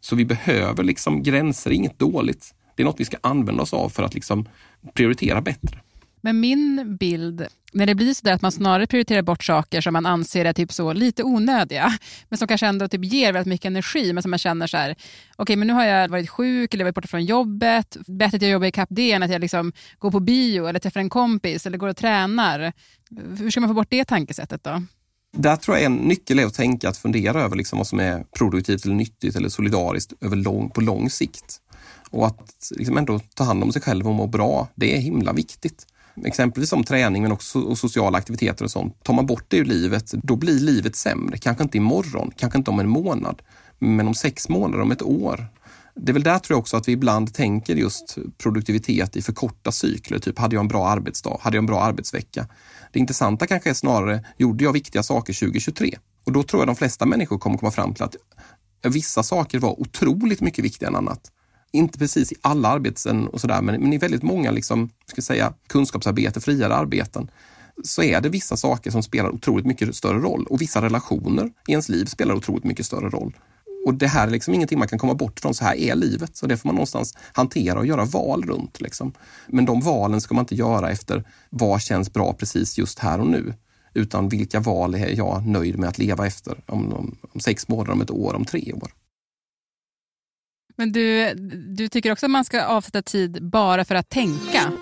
Så 0.00 0.16
vi 0.16 0.24
behöver 0.24 0.84
liksom 0.84 1.22
gränser, 1.22 1.70
inget 1.70 1.98
dåligt. 1.98 2.54
Det 2.74 2.82
är 2.82 2.84
något 2.84 3.00
vi 3.00 3.04
ska 3.04 3.16
använda 3.20 3.62
oss 3.62 3.74
av 3.74 3.88
för 3.88 4.02
att 4.02 4.14
liksom 4.14 4.48
prioritera 4.94 5.40
bättre. 5.40 5.80
Men 6.20 6.40
min 6.40 6.96
bild, 6.96 7.46
när 7.72 7.86
det 7.86 7.94
blir 7.94 8.14
så 8.14 8.24
där 8.24 8.32
att 8.32 8.42
man 8.42 8.52
snarare 8.52 8.86
prioriterar 8.86 9.22
bort 9.22 9.44
saker 9.44 9.80
som 9.80 9.92
man 9.92 10.06
anser 10.06 10.44
är 10.44 10.52
typ 10.52 10.72
så 10.72 10.92
lite 10.92 11.22
onödiga, 11.22 11.98
men 12.28 12.38
som 12.38 12.48
kanske 12.48 12.66
ändå 12.66 12.88
typ 12.88 13.04
ger 13.04 13.32
väldigt 13.32 13.48
mycket 13.48 13.66
energi, 13.66 14.12
men 14.12 14.22
som 14.22 14.30
man 14.30 14.38
känner 14.38 14.66
så 14.66 14.76
här, 14.76 14.90
okej 14.90 15.02
okay, 15.38 15.56
men 15.56 15.66
nu 15.66 15.72
har 15.72 15.84
jag 15.84 16.08
varit 16.08 16.30
sjuk 16.30 16.74
eller 16.74 16.84
varit 16.84 16.94
borta 16.94 17.08
från 17.08 17.24
jobbet, 17.24 17.96
bättre 18.06 18.36
att 18.36 18.42
jag 18.42 18.50
jobbar 18.50 18.66
i 18.66 18.72
kapp 18.72 18.88
det 18.92 19.12
än 19.12 19.22
att 19.22 19.30
jag 19.30 19.40
liksom 19.40 19.72
går 19.98 20.10
på 20.10 20.20
bio 20.20 20.66
eller 20.66 20.78
träffar 20.78 21.00
en 21.00 21.10
kompis 21.10 21.66
eller 21.66 21.78
går 21.78 21.88
och 21.88 21.96
tränar. 21.96 22.72
Hur 23.38 23.50
ska 23.50 23.60
man 23.60 23.70
få 23.70 23.74
bort 23.74 23.90
det 23.90 24.04
tankesättet 24.04 24.64
då? 24.64 24.82
Där 25.36 25.56
tror 25.56 25.76
jag 25.76 25.84
en 25.84 25.96
nyckel 25.96 26.38
är 26.38 26.46
att 26.46 26.54
tänka, 26.54 26.88
att 26.88 26.96
fundera 26.96 27.42
över 27.42 27.56
liksom 27.56 27.78
vad 27.78 27.86
som 27.86 28.00
är 28.00 28.24
produktivt 28.38 28.84
eller 28.84 28.94
nyttigt 28.94 29.36
eller 29.36 29.48
solidariskt 29.48 30.12
över 30.20 30.36
lång, 30.36 30.70
på 30.70 30.80
lång 30.80 31.10
sikt. 31.10 31.60
Och 32.10 32.26
att 32.26 32.72
liksom 32.76 32.98
ändå 32.98 33.20
ta 33.34 33.44
hand 33.44 33.62
om 33.62 33.72
sig 33.72 33.82
själv 33.82 34.08
och 34.08 34.14
må 34.14 34.26
bra, 34.26 34.68
det 34.74 34.96
är 34.96 35.00
himla 35.00 35.32
viktigt 35.32 35.86
exempelvis 36.24 36.72
om 36.72 36.84
träning 36.84 37.22
men 37.22 37.32
också 37.32 37.76
sociala 37.76 38.18
aktiviteter 38.18 38.64
och 38.64 38.70
sånt. 38.70 39.04
Tar 39.04 39.14
man 39.14 39.26
bort 39.26 39.44
det 39.48 39.56
ur 39.56 39.64
livet, 39.64 40.10
då 40.22 40.36
blir 40.36 40.60
livet 40.60 40.96
sämre. 40.96 41.38
Kanske 41.38 41.62
inte 41.62 41.76
imorgon, 41.76 42.30
kanske 42.36 42.58
inte 42.58 42.70
om 42.70 42.80
en 42.80 42.88
månad, 42.88 43.42
men 43.78 44.06
om 44.08 44.14
sex 44.14 44.48
månader, 44.48 44.82
om 44.82 44.92
ett 44.92 45.02
år. 45.02 45.46
Det 45.94 46.12
är 46.12 46.14
väl 46.14 46.22
där 46.22 46.38
tror 46.38 46.54
jag 46.54 46.60
också 46.60 46.76
att 46.76 46.88
vi 46.88 46.92
ibland 46.92 47.34
tänker 47.34 47.76
just 47.76 48.18
produktivitet 48.38 49.16
i 49.16 49.22
för 49.22 49.32
korta 49.32 49.72
cykler. 49.72 50.18
Typ, 50.18 50.38
hade 50.38 50.56
jag 50.56 50.60
en 50.60 50.68
bra 50.68 50.88
arbetsdag? 50.88 51.38
Hade 51.40 51.56
jag 51.56 51.62
en 51.62 51.66
bra 51.66 51.82
arbetsvecka? 51.82 52.46
Det 52.92 52.98
intressanta 52.98 53.46
kanske 53.46 53.70
är 53.70 53.74
snarare, 53.74 54.24
gjorde 54.36 54.64
jag 54.64 54.72
viktiga 54.72 55.02
saker 55.02 55.32
2023? 55.32 55.98
Och 56.24 56.32
då 56.32 56.42
tror 56.42 56.60
jag 56.60 56.68
de 56.68 56.76
flesta 56.76 57.06
människor 57.06 57.38
kommer 57.38 57.58
komma 57.58 57.72
fram 57.72 57.94
till 57.94 58.02
att 58.02 58.16
vissa 58.82 59.22
saker 59.22 59.58
var 59.58 59.80
otroligt 59.80 60.40
mycket 60.40 60.64
viktigare 60.64 60.90
än 60.90 60.96
annat. 60.96 61.20
Inte 61.72 61.98
precis 61.98 62.32
i 62.32 62.36
alla 62.42 62.68
arbeten 62.68 63.28
och 63.28 63.40
sådär, 63.40 63.62
men, 63.62 63.80
men 63.80 63.92
i 63.92 63.98
väldigt 63.98 64.22
många 64.22 64.50
liksom, 64.50 64.90
ska 65.06 65.22
säga, 65.22 65.52
kunskapsarbete, 65.66 66.40
friare 66.40 66.74
arbeten, 66.74 67.30
så 67.84 68.02
är 68.02 68.20
det 68.20 68.28
vissa 68.28 68.56
saker 68.56 68.90
som 68.90 69.02
spelar 69.02 69.30
otroligt 69.30 69.66
mycket 69.66 69.96
större 69.96 70.18
roll 70.18 70.46
och 70.46 70.60
vissa 70.60 70.82
relationer 70.82 71.50
i 71.68 71.70
ens 71.70 71.88
liv 71.88 72.04
spelar 72.04 72.34
otroligt 72.34 72.64
mycket 72.64 72.86
större 72.86 73.08
roll. 73.08 73.36
Och 73.86 73.94
det 73.94 74.06
här 74.06 74.26
är 74.26 74.30
liksom 74.30 74.54
ingenting 74.54 74.78
man 74.78 74.88
kan 74.88 74.98
komma 74.98 75.14
bort 75.14 75.40
från. 75.40 75.54
Så 75.54 75.64
här 75.64 75.74
är 75.74 75.94
livet. 75.94 76.36
Så 76.36 76.46
det 76.46 76.56
får 76.56 76.68
man 76.68 76.74
någonstans 76.74 77.14
hantera 77.32 77.78
och 77.78 77.86
göra 77.86 78.04
val 78.04 78.42
runt. 78.42 78.80
Liksom. 78.80 79.12
Men 79.46 79.64
de 79.64 79.80
valen 79.80 80.20
ska 80.20 80.34
man 80.34 80.42
inte 80.42 80.54
göra 80.54 80.90
efter 80.90 81.24
vad 81.50 81.82
känns 81.82 82.12
bra 82.12 82.32
precis 82.32 82.78
just 82.78 82.98
här 82.98 83.20
och 83.20 83.26
nu. 83.26 83.54
Utan 83.94 84.28
vilka 84.28 84.60
val 84.60 84.94
är 84.94 85.16
jag 85.16 85.46
nöjd 85.46 85.78
med 85.78 85.88
att 85.88 85.98
leva 85.98 86.26
efter 86.26 86.60
om, 86.66 86.92
om, 86.92 87.16
om 87.32 87.40
sex 87.40 87.68
månader, 87.68 87.92
om 87.92 88.00
ett 88.00 88.10
år, 88.10 88.34
om 88.34 88.44
tre 88.44 88.72
år. 88.72 88.90
Men 90.78 90.92
du, 90.92 91.34
du 91.76 91.88
tycker 91.88 92.12
också 92.12 92.26
att 92.26 92.30
man 92.30 92.44
ska 92.44 92.64
avsätta 92.64 93.02
tid 93.02 93.50
bara 93.50 93.84
för 93.84 93.94
att 93.94 94.08
tänka? 94.08 94.72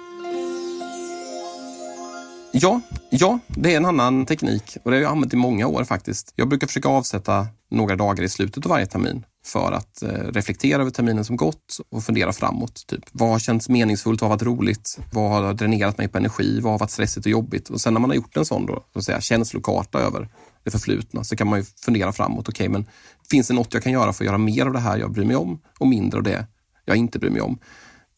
Ja, 2.52 2.80
ja, 3.10 3.38
det 3.48 3.72
är 3.72 3.76
en 3.76 3.84
annan 3.84 4.26
teknik 4.26 4.76
och 4.84 4.90
det 4.90 4.96
har 4.96 5.02
jag 5.02 5.12
använt 5.12 5.34
i 5.34 5.36
många 5.36 5.66
år 5.66 5.84
faktiskt. 5.84 6.32
Jag 6.36 6.48
brukar 6.48 6.66
försöka 6.66 6.88
avsätta 6.88 7.46
några 7.70 7.96
dagar 7.96 8.24
i 8.24 8.28
slutet 8.28 8.66
av 8.66 8.70
varje 8.70 8.86
termin 8.86 9.24
för 9.46 9.72
att 9.72 10.02
eh, 10.02 10.08
reflektera 10.08 10.80
över 10.80 10.90
terminen 10.90 11.24
som 11.24 11.36
gått 11.36 11.78
och 11.90 12.04
fundera 12.04 12.32
framåt. 12.32 12.86
Typ, 12.86 13.04
vad 13.12 13.28
har 13.28 13.38
känts 13.38 13.68
meningsfullt? 13.68 14.20
Vad 14.20 14.30
har 14.30 14.36
varit 14.36 14.46
roligt? 14.46 14.98
Vad 15.12 15.30
har 15.30 15.52
dränerat 15.52 15.98
mig 15.98 16.08
på 16.08 16.18
energi? 16.18 16.60
Vad 16.60 16.72
har 16.72 16.78
varit 16.78 16.90
stressigt 16.90 17.26
och 17.26 17.32
jobbigt? 17.32 17.68
Och 17.68 17.80
sen 17.80 17.94
när 17.94 18.00
man 18.00 18.10
har 18.10 18.14
gjort 18.14 18.36
en 18.36 18.44
sån 18.44 18.66
då, 18.66 18.84
så 18.92 18.98
att 18.98 19.04
säga, 19.04 19.20
känslokarta 19.20 19.98
över 19.98 20.28
det 20.66 20.70
förflutna 20.70 21.24
så 21.24 21.36
kan 21.36 21.46
man 21.46 21.58
ju 21.58 21.64
fundera 21.64 22.12
framåt. 22.12 22.48
Okej, 22.48 22.68
okay, 22.68 22.68
men 22.68 22.86
finns 23.30 23.48
det 23.48 23.54
något 23.54 23.74
jag 23.74 23.82
kan 23.82 23.92
göra 23.92 24.12
för 24.12 24.24
att 24.24 24.26
göra 24.26 24.38
mer 24.38 24.66
av 24.66 24.72
det 24.72 24.78
här 24.78 24.98
jag 24.98 25.12
bryr 25.12 25.24
mig 25.24 25.36
om 25.36 25.60
och 25.78 25.86
mindre 25.86 26.18
av 26.18 26.22
det 26.22 26.46
jag 26.84 26.96
inte 26.96 27.18
bryr 27.18 27.30
mig 27.30 27.40
om? 27.40 27.58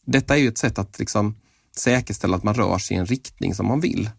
Detta 0.05 0.35
är 0.35 0.39
ju 0.39 0.47
ett 0.47 0.57
sätt 0.57 0.79
att 0.79 0.99
liksom 0.99 1.35
säkerställa 1.77 2.37
att 2.37 2.43
man 2.43 2.53
rör 2.53 2.77
sig 2.77 2.97
i 2.97 2.99
en 2.99 3.05
riktning 3.05 3.55
som 3.55 3.67
man 3.67 3.79
vill. 3.79 4.09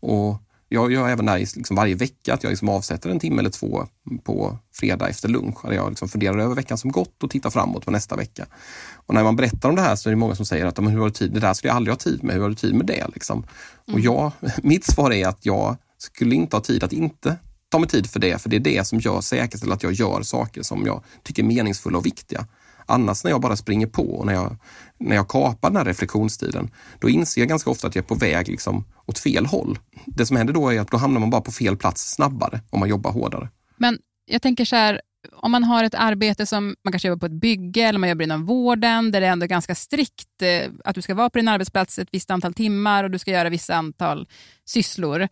Och 0.00 0.42
jag 0.68 0.92
gör 0.92 1.08
även 1.08 1.24
det 1.24 1.32
här 1.32 1.38
liksom 1.38 1.76
varje 1.76 1.94
vecka, 1.94 2.34
att 2.34 2.42
jag 2.42 2.50
liksom 2.50 2.68
avsätter 2.68 3.10
en 3.10 3.20
timme 3.20 3.38
eller 3.38 3.50
två 3.50 3.86
på 4.24 4.58
fredag 4.74 5.08
efter 5.08 5.28
lunch. 5.28 5.58
Där 5.62 5.72
jag 5.72 5.88
liksom 5.88 6.08
funderar 6.08 6.38
över 6.38 6.54
veckan 6.54 6.78
som 6.78 6.92
gått 6.92 7.22
och 7.22 7.30
tittar 7.30 7.50
framåt 7.50 7.84
på 7.84 7.90
nästa 7.90 8.16
vecka. 8.16 8.46
Och 8.94 9.14
när 9.14 9.24
man 9.24 9.36
berättar 9.36 9.68
om 9.68 9.76
det 9.76 9.82
här 9.82 9.96
så 9.96 10.08
är 10.08 10.10
det 10.10 10.16
många 10.16 10.34
som 10.34 10.46
säger 10.46 10.66
att 10.66 10.78
hur 10.78 10.98
har 10.98 11.04
du 11.04 11.10
tid? 11.10 11.32
det 11.32 11.40
där 11.40 11.54
skulle 11.54 11.68
jag 11.68 11.76
aldrig 11.76 11.92
ha 11.92 11.98
tid 11.98 12.24
med. 12.24 12.34
Hur 12.34 12.42
har 12.42 12.48
du 12.48 12.54
tid 12.54 12.74
med 12.74 12.86
det? 12.86 13.06
Liksom. 13.14 13.38
Mm. 13.38 13.94
Och 13.94 14.00
jag, 14.00 14.32
mitt 14.62 14.84
svar 14.84 15.12
är 15.12 15.28
att 15.28 15.46
jag 15.46 15.76
skulle 15.98 16.34
inte 16.34 16.56
ha 16.56 16.62
tid 16.62 16.84
att 16.84 16.92
inte 16.92 17.36
ta 17.68 17.78
mig 17.78 17.88
tid 17.88 18.10
för 18.10 18.20
det, 18.20 18.42
för 18.42 18.48
det 18.48 18.56
är 18.56 18.60
det 18.60 18.86
som 18.86 18.98
gör 19.00 19.20
säkerställer 19.20 19.74
att 19.74 19.82
jag 19.82 19.92
gör 19.92 20.22
saker 20.22 20.62
som 20.62 20.86
jag 20.86 21.04
tycker 21.22 21.42
är 21.42 21.46
meningsfulla 21.46 21.98
och 21.98 22.06
viktiga. 22.06 22.46
Annars 22.86 23.24
när 23.24 23.30
jag 23.30 23.40
bara 23.40 23.56
springer 23.56 23.86
på 23.86 24.02
och 24.02 24.26
när 24.26 24.32
jag, 24.32 24.56
när 24.98 25.16
jag 25.16 25.28
kapar 25.28 25.70
den 25.70 25.76
här 25.76 25.84
reflektionstiden, 25.84 26.70
då 26.98 27.08
inser 27.08 27.40
jag 27.40 27.48
ganska 27.48 27.70
ofta 27.70 27.86
att 27.86 27.94
jag 27.94 28.02
är 28.02 28.06
på 28.06 28.14
väg 28.14 28.48
liksom 28.48 28.84
åt 29.06 29.18
fel 29.18 29.46
håll. 29.46 29.78
Det 30.06 30.26
som 30.26 30.36
händer 30.36 30.54
då 30.54 30.70
är 30.70 30.80
att 30.80 30.90
då 30.90 30.96
hamnar 30.96 31.20
man 31.20 31.30
bara 31.30 31.40
på 31.40 31.52
fel 31.52 31.76
plats 31.76 32.12
snabbare 32.12 32.60
om 32.70 32.80
man 32.80 32.88
jobbar 32.88 33.12
hårdare. 33.12 33.48
Men 33.76 33.98
jag 34.26 34.42
tänker 34.42 34.64
så 34.64 34.76
här, 34.76 35.00
om 35.32 35.50
man 35.50 35.64
har 35.64 35.84
ett 35.84 35.94
arbete 35.94 36.46
som 36.46 36.76
man 36.84 36.92
kanske 36.92 37.08
jobbar 37.08 37.28
på 37.28 37.34
ett 37.34 37.40
bygge 37.40 37.82
eller 37.82 37.98
man 37.98 38.08
jobbar 38.08 38.22
inom 38.22 38.46
vården 38.46 39.10
där 39.10 39.20
det 39.20 39.26
är 39.26 39.30
ändå 39.30 39.46
ganska 39.46 39.74
strikt 39.74 40.42
eh, 40.42 40.70
att 40.84 40.94
du 40.94 41.02
ska 41.02 41.14
vara 41.14 41.30
på 41.30 41.38
din 41.38 41.48
arbetsplats 41.48 41.98
ett 41.98 42.08
visst 42.12 42.30
antal 42.30 42.54
timmar 42.54 43.04
och 43.04 43.10
du 43.10 43.18
ska 43.18 43.30
göra 43.30 43.48
vissa 43.48 43.74
antal 43.74 44.28
sysslor. 44.64 45.28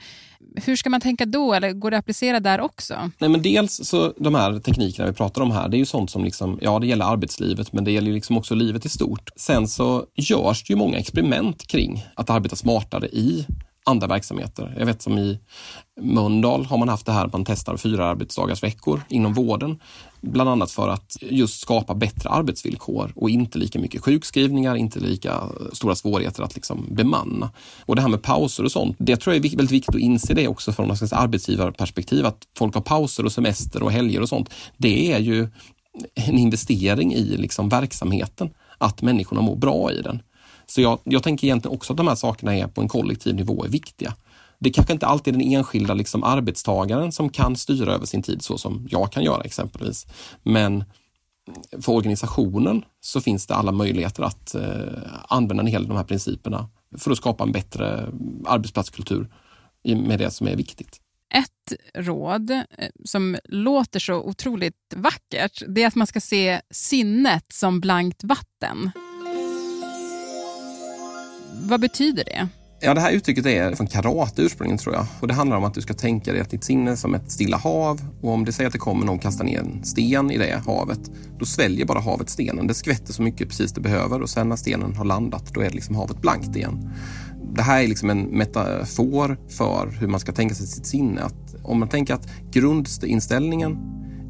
Hur 0.64 0.76
ska 0.76 0.90
man 0.90 1.00
tänka 1.00 1.26
då 1.26 1.54
eller 1.54 1.72
går 1.72 1.90
det 1.90 1.96
att 1.96 2.04
applicera 2.04 2.40
där 2.40 2.60
också? 2.60 3.10
Nej, 3.18 3.30
men 3.30 3.42
dels 3.42 3.88
så 3.88 4.14
de 4.16 4.34
här 4.34 4.58
teknikerna 4.58 5.08
vi 5.08 5.14
pratar 5.14 5.42
om 5.42 5.50
här, 5.50 5.68
det 5.68 5.76
är 5.76 5.78
ju 5.78 5.86
sånt 5.86 6.10
som 6.10 6.24
liksom, 6.24 6.58
ja 6.62 6.78
det 6.78 6.86
gäller 6.86 7.04
arbetslivet 7.04 7.72
men 7.72 7.84
det 7.84 7.92
gäller 7.92 8.12
liksom 8.12 8.38
också 8.38 8.54
livet 8.54 8.86
i 8.86 8.88
stort. 8.88 9.30
Sen 9.36 9.68
så 9.68 10.04
görs 10.14 10.64
det 10.64 10.72
ju 10.72 10.76
många 10.76 10.98
experiment 10.98 11.66
kring 11.66 12.04
att 12.14 12.30
arbeta 12.30 12.56
smartare 12.56 13.06
i 13.06 13.46
andra 13.84 14.06
verksamheter. 14.06 14.74
Jag 14.78 14.86
vet 14.86 15.02
som 15.02 15.18
i 15.18 15.38
Mölndal 16.00 16.66
har 16.66 16.78
man 16.78 16.88
haft 16.88 17.06
det 17.06 17.12
här 17.12 17.24
att 17.24 17.32
man 17.32 17.44
testar 17.44 17.76
fyra 17.76 18.06
arbetsdagars 18.06 18.62
veckor 18.62 19.02
inom 19.08 19.34
vården. 19.34 19.80
Bland 20.20 20.50
annat 20.50 20.70
för 20.70 20.88
att 20.88 21.16
just 21.20 21.60
skapa 21.60 21.94
bättre 21.94 22.30
arbetsvillkor 22.30 23.12
och 23.16 23.30
inte 23.30 23.58
lika 23.58 23.78
mycket 23.78 24.04
sjukskrivningar, 24.04 24.74
inte 24.74 25.00
lika 25.00 25.42
stora 25.72 25.94
svårigheter 25.94 26.42
att 26.42 26.54
liksom 26.54 26.86
bemanna. 26.90 27.50
Och 27.86 27.96
det 27.96 28.02
här 28.02 28.08
med 28.08 28.22
pauser 28.22 28.64
och 28.64 28.72
sånt, 28.72 28.96
det 28.98 29.16
tror 29.16 29.34
jag 29.34 29.44
är 29.44 29.56
väldigt 29.56 29.70
viktigt 29.70 29.94
att 29.94 30.00
inse 30.00 30.34
det 30.34 30.48
också 30.48 30.72
från 30.72 30.90
ett 30.90 31.12
arbetsgivarperspektiv, 31.12 32.26
att 32.26 32.42
folk 32.58 32.74
har 32.74 32.82
pauser 32.82 33.24
och 33.24 33.32
semester 33.32 33.82
och 33.82 33.92
helger 33.92 34.20
och 34.20 34.28
sånt. 34.28 34.50
Det 34.76 35.12
är 35.12 35.18
ju 35.18 35.48
en 36.14 36.38
investering 36.38 37.14
i 37.14 37.36
liksom 37.36 37.68
verksamheten, 37.68 38.50
att 38.78 39.02
människorna 39.02 39.40
mår 39.40 39.56
bra 39.56 39.92
i 39.92 40.02
den. 40.02 40.22
Så 40.66 40.80
jag, 40.80 40.98
jag 41.04 41.22
tänker 41.22 41.46
egentligen 41.46 41.76
också 41.76 41.92
att 41.92 41.96
de 41.96 42.08
här 42.08 42.14
sakerna 42.14 42.56
är 42.56 42.66
på 42.66 42.80
en 42.80 42.88
kollektiv 42.88 43.34
nivå 43.34 43.64
är 43.64 43.68
viktiga. 43.68 44.14
Det 44.58 44.70
kanske 44.70 44.92
inte 44.92 45.06
alltid 45.06 45.34
är 45.34 45.38
den 45.38 45.52
enskilda 45.52 45.94
liksom 45.94 46.24
arbetstagaren 46.24 47.12
som 47.12 47.28
kan 47.28 47.56
styra 47.56 47.92
över 47.94 48.06
sin 48.06 48.22
tid 48.22 48.42
så 48.42 48.58
som 48.58 48.86
jag 48.90 49.12
kan 49.12 49.24
göra 49.24 49.42
exempelvis. 49.42 50.06
Men 50.42 50.84
för 51.80 51.92
organisationen 51.92 52.84
så 53.00 53.20
finns 53.20 53.46
det 53.46 53.54
alla 53.54 53.72
möjligheter 53.72 54.22
att 54.22 54.54
eh, 54.54 54.62
använda 55.28 55.60
en 55.60 55.66
hel 55.66 55.82
del 55.82 55.90
av 55.90 55.94
de 55.94 55.96
här 55.96 56.04
principerna 56.04 56.68
för 56.98 57.10
att 57.10 57.16
skapa 57.16 57.44
en 57.44 57.52
bättre 57.52 58.08
arbetsplatskultur 58.46 59.28
med 59.84 60.18
det 60.18 60.30
som 60.30 60.48
är 60.48 60.56
viktigt. 60.56 61.00
Ett 61.34 61.78
råd 61.94 62.50
eh, 62.50 62.62
som 63.04 63.36
låter 63.44 64.00
så 64.00 64.14
otroligt 64.14 64.94
vackert, 64.94 65.62
det 65.68 65.82
är 65.82 65.86
att 65.86 65.94
man 65.94 66.06
ska 66.06 66.20
se 66.20 66.60
sinnet 66.70 67.52
som 67.52 67.80
blankt 67.80 68.24
vatten. 68.24 68.90
Vad 71.64 71.80
betyder 71.80 72.24
det? 72.24 72.48
Ja, 72.80 72.94
det 72.94 73.00
här 73.00 73.12
uttrycket 73.12 73.46
är 73.46 73.74
från 73.74 73.86
karate 73.86 74.42
ursprungligen 74.42 74.78
tror 74.78 74.94
jag. 74.94 75.06
Och 75.20 75.28
det 75.28 75.34
handlar 75.34 75.56
om 75.56 75.64
att 75.64 75.74
du 75.74 75.80
ska 75.80 75.94
tänka 75.94 76.32
dig 76.32 76.40
att 76.40 76.50
ditt 76.50 76.64
sinne 76.64 76.96
som 76.96 77.14
ett 77.14 77.30
stilla 77.30 77.56
hav 77.56 78.00
och 78.22 78.30
om 78.30 78.44
det 78.44 78.52
säger 78.52 78.66
att 78.66 78.72
det 78.72 78.78
kommer 78.78 79.06
någon 79.06 79.18
kastar 79.18 79.44
ner 79.44 79.58
en 79.58 79.84
sten 79.84 80.30
i 80.30 80.38
det 80.38 80.62
havet, 80.66 81.00
då 81.38 81.44
sväljer 81.44 81.86
bara 81.86 82.00
havet 82.00 82.30
stenen. 82.30 82.66
Det 82.66 82.74
skvätter 82.74 83.12
så 83.12 83.22
mycket 83.22 83.48
precis 83.48 83.72
det 83.72 83.80
behöver 83.80 84.22
och 84.22 84.30
sen 84.30 84.48
när 84.48 84.56
stenen 84.56 84.94
har 84.94 85.04
landat, 85.04 85.54
då 85.54 85.60
är 85.60 85.64
det 85.64 85.74
liksom 85.74 85.94
havet 85.94 86.20
blankt 86.20 86.56
igen. 86.56 86.90
Det 87.54 87.62
här 87.62 87.82
är 87.82 87.88
liksom 87.88 88.10
en 88.10 88.22
metafor 88.22 89.38
för 89.48 89.90
hur 90.00 90.08
man 90.08 90.20
ska 90.20 90.32
tänka 90.32 90.54
sig 90.54 90.66
sitt 90.66 90.86
sinne. 90.86 91.22
Att 91.22 91.54
om 91.62 91.78
man 91.78 91.88
tänker 91.88 92.14
att 92.14 92.28
grundinställningen 92.52 93.78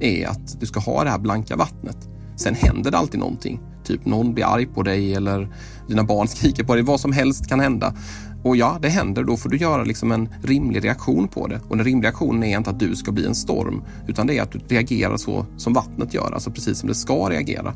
är 0.00 0.26
att 0.26 0.60
du 0.60 0.66
ska 0.66 0.80
ha 0.80 1.04
det 1.04 1.10
här 1.10 1.18
blanka 1.18 1.56
vattnet. 1.56 2.08
Sen 2.36 2.54
händer 2.54 2.90
det 2.90 2.98
alltid 2.98 3.20
någonting. 3.20 3.60
Typ 3.84 4.06
någon 4.06 4.34
blir 4.34 4.44
arg 4.44 4.66
på 4.66 4.82
dig 4.82 5.14
eller 5.14 5.48
dina 5.88 6.04
barn 6.04 6.28
skriker 6.34 6.64
på 6.64 6.74
dig. 6.74 6.84
Vad 6.84 7.00
som 7.00 7.12
helst 7.12 7.48
kan 7.48 7.60
hända. 7.60 7.94
Och 8.44 8.56
ja, 8.56 8.78
det 8.82 8.88
händer. 8.88 9.24
Då 9.24 9.36
får 9.36 9.48
du 9.48 9.56
göra 9.56 9.84
liksom 9.84 10.12
en 10.12 10.28
rimlig 10.42 10.84
reaktion 10.84 11.28
på 11.28 11.46
det. 11.46 11.60
Och 11.68 11.76
den 11.76 11.86
rimliga 11.86 12.10
reaktionen 12.10 12.44
är 12.44 12.56
inte 12.56 12.70
att 12.70 12.80
du 12.80 12.96
ska 12.96 13.12
bli 13.12 13.26
en 13.26 13.34
storm, 13.34 13.82
utan 14.06 14.26
det 14.26 14.38
är 14.38 14.42
att 14.42 14.52
du 14.52 14.58
reagerar 14.68 15.16
så 15.16 15.46
som 15.56 15.72
vattnet 15.72 16.14
gör, 16.14 16.32
alltså 16.32 16.50
precis 16.50 16.78
som 16.78 16.88
det 16.88 16.94
ska 16.94 17.30
reagera. 17.30 17.74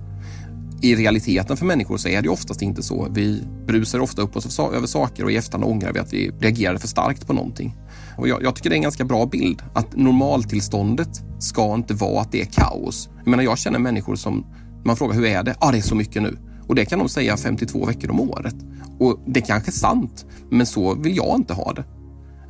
I 0.83 0.95
realiteten 0.95 1.57
för 1.57 1.67
människor 1.67 1.97
så 1.97 2.09
är 2.09 2.23
det 2.23 2.29
oftast 2.29 2.63
inte 2.63 2.83
så. 2.83 3.09
Vi 3.11 3.43
brusar 3.67 4.01
ofta 4.01 4.23
upp 4.23 4.37
oss 4.37 4.59
över 4.59 4.87
saker 4.87 5.25
och 5.25 5.33
i 5.33 5.37
efterhand 5.37 5.65
ångrar 5.65 5.93
vi 5.93 5.99
att 5.99 6.13
vi 6.13 6.31
reagerade 6.41 6.79
för 6.79 6.89
starkt 6.89 7.27
på 7.27 7.33
någonting. 7.33 7.77
Och 8.17 8.29
jag, 8.29 8.43
jag, 8.43 8.55
tycker 8.55 8.71
det 8.71 8.75
är 8.75 8.77
en 8.77 8.83
ganska 8.83 9.05
bra 9.05 9.27
bild 9.27 9.63
att 9.75 9.97
normaltillståndet 9.97 11.23
ska 11.39 11.75
inte 11.75 11.95
vara 11.95 12.21
att 12.21 12.33
det 12.33 12.41
är 12.41 12.45
kaos. 12.45 13.09
Jag 13.19 13.29
menar, 13.29 13.43
jag 13.43 13.59
känner 13.59 13.79
människor 13.79 14.17
som 14.17 14.47
man 14.85 14.97
frågar 14.97 15.15
hur 15.15 15.25
är 15.25 15.43
det? 15.43 15.57
Ja, 15.61 15.69
ah, 15.69 15.73
det 15.73 15.79
är 15.79 15.83
så 15.83 15.95
mycket 15.95 16.23
nu. 16.23 16.39
Och 16.69 16.75
det 16.75 16.85
kan 16.85 16.99
de 16.99 17.09
säga 17.09 17.37
52 17.37 17.87
veckor 17.87 18.11
om 18.11 18.21
året. 18.21 18.55
Och 18.99 19.21
det 19.27 19.41
kanske 19.41 19.71
är 19.71 19.73
sant, 19.73 20.27
men 20.51 20.67
så 20.67 20.95
vill 20.95 21.17
jag 21.17 21.37
inte 21.37 21.55
ha 21.55 21.73
det. 21.73 21.85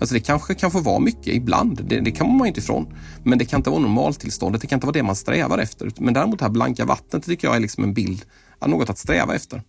Alltså 0.01 0.15
det 0.15 0.21
kanske 0.21 0.55
kan 0.55 0.71
få 0.71 0.81
vara 0.81 0.99
mycket 0.99 1.27
ibland, 1.27 1.85
det, 1.85 2.01
det 2.01 2.11
kan 2.11 2.37
man 2.37 2.47
inte 2.47 2.61
ifrån. 2.61 2.95
Men 3.25 3.39
det 3.39 3.45
kan 3.45 3.61
inte 3.61 3.71
vara 3.71 3.81
normaltillståndet, 3.81 4.61
det 4.61 4.67
kan 4.67 4.77
inte 4.77 4.87
vara 4.87 4.95
det 4.95 5.03
man 5.03 5.17
strävar 5.17 5.59
efter. 5.59 5.91
Men 5.99 6.15
däremot 6.15 6.39
det 6.39 6.45
här 6.45 6.53
blanka 6.53 6.85
vattnet 6.85 7.25
tycker 7.25 7.49
jag 7.49 7.57
är 7.57 7.61
liksom 7.61 7.85
en 7.85 7.95
bild 7.95 8.25
något 8.67 8.91
att 8.91 8.99
sträva 8.99 9.35
efter. 9.35 9.63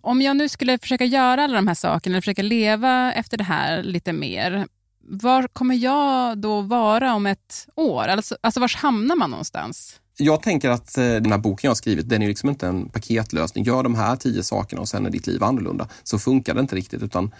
Om 0.00 0.22
jag 0.22 0.36
nu 0.36 0.48
skulle 0.48 0.78
försöka 0.78 1.04
göra 1.04 1.44
alla 1.44 1.54
de 1.54 1.66
här 1.66 1.74
sakerna, 1.74 2.12
eller 2.14 2.20
försöka 2.20 2.42
leva 2.42 3.12
efter 3.12 3.36
det 3.36 3.44
här 3.44 3.82
lite 3.82 4.12
mer, 4.12 4.66
var 5.08 5.46
kommer 5.46 5.74
jag 5.74 6.38
då 6.38 6.60
vara 6.60 7.14
om 7.14 7.26
ett 7.26 7.68
år? 7.76 8.08
Alltså, 8.08 8.36
alltså 8.40 8.60
var 8.60 8.76
hamnar 8.76 9.16
man 9.16 9.30
någonstans? 9.30 10.00
Jag 10.16 10.42
tänker 10.42 10.70
att 10.70 10.98
eh, 10.98 11.04
den 11.04 11.32
här 11.32 11.38
boken 11.38 11.68
jag 11.68 11.70
har 11.70 11.74
skrivit, 11.74 12.08
den 12.08 12.22
är 12.22 12.28
liksom 12.28 12.48
inte 12.48 12.66
en 12.66 12.88
paketlösning. 12.88 13.64
Gör 13.64 13.82
de 13.82 13.94
här 13.94 14.16
tio 14.16 14.42
sakerna 14.42 14.80
och 14.80 14.88
sen 14.88 15.06
är 15.06 15.10
ditt 15.10 15.26
liv 15.26 15.44
annorlunda. 15.44 15.88
Så 16.02 16.18
funkar 16.18 16.54
det 16.54 16.60
inte 16.60 16.76
riktigt 16.76 17.02
utan 17.02 17.30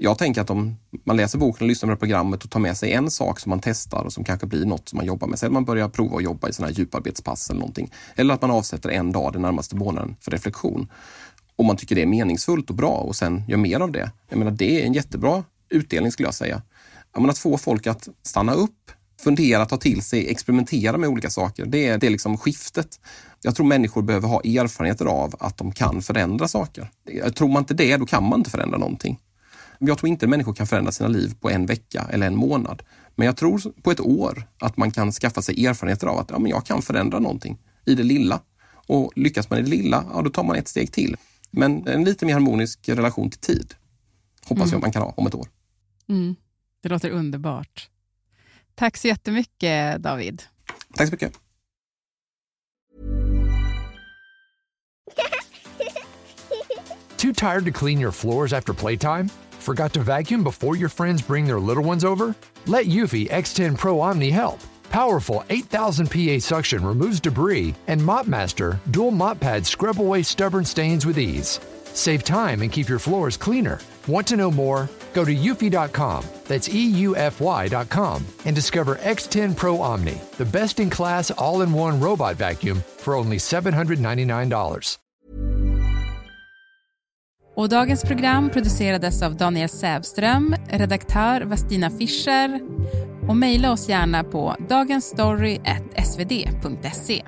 Jag 0.00 0.18
tänker 0.18 0.40
att 0.40 0.50
om 0.50 0.76
man 1.04 1.16
läser 1.16 1.38
boken 1.38 1.64
och 1.64 1.68
lyssnar 1.68 1.94
på 1.94 1.98
programmet 1.98 2.44
och 2.44 2.50
tar 2.50 2.60
med 2.60 2.76
sig 2.76 2.92
en 2.92 3.10
sak 3.10 3.40
som 3.40 3.50
man 3.50 3.60
testar 3.60 4.04
och 4.04 4.12
som 4.12 4.24
kanske 4.24 4.46
blir 4.46 4.64
något 4.64 4.88
som 4.88 4.96
man 4.96 5.06
jobbar 5.06 5.28
med. 5.28 5.38
sen 5.38 5.52
man 5.52 5.64
börjar 5.64 5.88
prova 5.88 6.16
att 6.16 6.22
jobba 6.22 6.48
i 6.48 6.52
sådana 6.52 6.72
här 6.72 6.78
djuparbetspass 6.78 7.50
eller 7.50 7.60
någonting. 7.60 7.92
Eller 8.16 8.34
att 8.34 8.42
man 8.42 8.50
avsätter 8.50 8.88
en 8.88 9.12
dag 9.12 9.32
den 9.32 9.42
närmaste 9.42 9.76
månaden 9.76 10.16
för 10.20 10.30
reflektion. 10.30 10.88
Om 11.56 11.66
man 11.66 11.76
tycker 11.76 11.94
det 11.94 12.02
är 12.02 12.06
meningsfullt 12.06 12.70
och 12.70 12.76
bra 12.76 12.90
och 12.90 13.16
sen 13.16 13.42
gör 13.48 13.56
mer 13.56 13.80
av 13.80 13.92
det. 13.92 14.10
Jag 14.28 14.38
menar, 14.38 14.50
det 14.50 14.82
är 14.82 14.86
en 14.86 14.92
jättebra 14.92 15.44
utdelning 15.68 16.12
skulle 16.12 16.26
jag 16.26 16.34
säga. 16.34 16.62
Jag 17.14 17.30
att 17.30 17.38
få 17.38 17.58
folk 17.58 17.86
att 17.86 18.08
stanna 18.22 18.54
upp, 18.54 18.92
fundera, 19.20 19.66
ta 19.66 19.76
till 19.76 20.02
sig, 20.02 20.28
experimentera 20.28 20.98
med 20.98 21.08
olika 21.08 21.30
saker. 21.30 21.66
Det 21.66 21.86
är, 21.86 21.98
det 21.98 22.06
är 22.06 22.10
liksom 22.10 22.38
skiftet. 22.38 23.00
Jag 23.42 23.56
tror 23.56 23.66
människor 23.66 24.02
behöver 24.02 24.28
ha 24.28 24.40
erfarenheter 24.40 25.06
av 25.06 25.34
att 25.40 25.56
de 25.56 25.72
kan 25.72 26.02
förändra 26.02 26.48
saker. 26.48 26.90
Tror 27.34 27.48
man 27.48 27.62
inte 27.62 27.74
det, 27.74 27.96
då 27.96 28.06
kan 28.06 28.24
man 28.24 28.40
inte 28.40 28.50
förändra 28.50 28.78
någonting. 28.78 29.18
Jag 29.78 29.98
tror 29.98 30.08
inte 30.08 30.26
människor 30.26 30.54
kan 30.54 30.66
förändra 30.66 30.92
sina 30.92 31.08
liv 31.08 31.34
på 31.40 31.50
en 31.50 31.66
vecka 31.66 32.06
eller 32.10 32.26
en 32.26 32.36
månad. 32.36 32.82
Men 33.16 33.26
jag 33.26 33.36
tror 33.36 33.82
på 33.82 33.90
ett 33.90 34.00
år 34.00 34.48
att 34.58 34.76
man 34.76 34.90
kan 34.90 35.12
skaffa 35.12 35.42
sig 35.42 35.66
erfarenheter 35.66 36.06
av 36.06 36.18
att 36.18 36.30
ja, 36.30 36.38
men 36.38 36.50
jag 36.50 36.66
kan 36.66 36.82
förändra 36.82 37.18
någonting 37.18 37.58
i 37.86 37.94
det 37.94 38.02
lilla. 38.02 38.40
Och 38.86 39.12
lyckas 39.16 39.50
man 39.50 39.58
i 39.58 39.62
det 39.62 39.68
lilla, 39.68 40.04
ja, 40.12 40.22
då 40.22 40.30
tar 40.30 40.44
man 40.44 40.56
ett 40.56 40.68
steg 40.68 40.92
till. 40.92 41.16
Men 41.50 41.86
en 41.86 42.04
lite 42.04 42.26
mer 42.26 42.32
harmonisk 42.32 42.88
relation 42.88 43.30
till 43.30 43.40
tid 43.40 43.74
hoppas 44.44 44.62
mm. 44.62 44.72
jag 44.72 44.80
man 44.80 44.92
kan 44.92 45.02
ha 45.02 45.14
om 45.16 45.26
ett 45.26 45.34
år. 45.34 45.48
Mm. 46.08 46.36
Det 46.82 46.88
låter 46.88 47.10
underbart. 47.10 47.88
Tack 48.78 48.96
så 48.96 49.08
jättemycket 49.08 50.02
David. 50.02 50.42
Tack 50.96 51.08
så 51.08 51.12
mycket. 51.12 51.32
Too 57.16 57.32
tired 57.32 57.64
to 57.64 57.72
clean 57.72 58.00
your 58.00 58.12
floors 58.12 58.52
after 58.52 58.74
playtime? 58.74 59.28
Forgot 59.58 59.92
to 59.92 60.00
vacuum 60.00 60.44
before 60.44 60.76
your 60.76 60.88
friends 60.88 61.26
bring 61.26 61.46
their 61.46 61.60
little 61.60 61.84
ones 61.84 62.04
over? 62.04 62.34
Let 62.66 62.86
Eufy 62.86 63.28
X10 63.28 63.76
Pro 63.76 64.00
Omni 64.00 64.30
help. 64.30 64.60
Powerful 64.90 65.42
8000 65.50 66.06
PA 66.10 66.38
suction 66.38 66.86
removes 66.86 67.20
debris, 67.20 67.74
and 67.88 68.00
MopMaster 68.00 68.78
dual 68.90 69.10
mop 69.10 69.40
pads 69.40 69.68
scrub 69.68 70.00
away 70.00 70.22
stubborn 70.22 70.64
stains 70.64 71.04
with 71.04 71.18
ease. 71.18 71.60
Save 71.94 72.22
time 72.22 72.62
and 72.62 72.72
keep 72.72 72.88
your 72.88 73.00
floors 73.00 73.36
cleaner. 73.36 73.80
Want 74.06 74.26
to 74.28 74.36
know 74.36 74.50
more? 74.50 74.88
Go 75.14 75.24
to 75.24 75.34
eufy.com, 75.34 76.24
that's 76.46 76.68
EUFY.com, 76.68 78.26
and 78.44 78.56
discover 78.56 78.96
X10 78.96 79.56
Pro 79.56 79.80
Omni, 79.80 80.20
the 80.36 80.44
best 80.44 80.80
in 80.80 80.90
class 80.90 81.30
all 81.30 81.62
in 81.62 81.72
one 81.72 82.00
robot 82.00 82.36
vacuum 82.36 82.82
for 82.98 83.14
only 83.14 83.38
$799. 83.38 84.98
Och 87.58 87.68
dagens 87.68 88.04
program 88.04 88.50
producerades 88.50 89.22
av 89.22 89.36
Daniel 89.36 89.68
Sävström, 89.68 90.54
redaktör 90.68 91.40
Vastina 91.40 91.90
Fischer 91.90 92.60
och 93.28 93.36
mejla 93.36 93.72
oss 93.72 93.88
gärna 93.88 94.24
på 94.24 94.56
dagensstory.svd.se. 94.68 97.24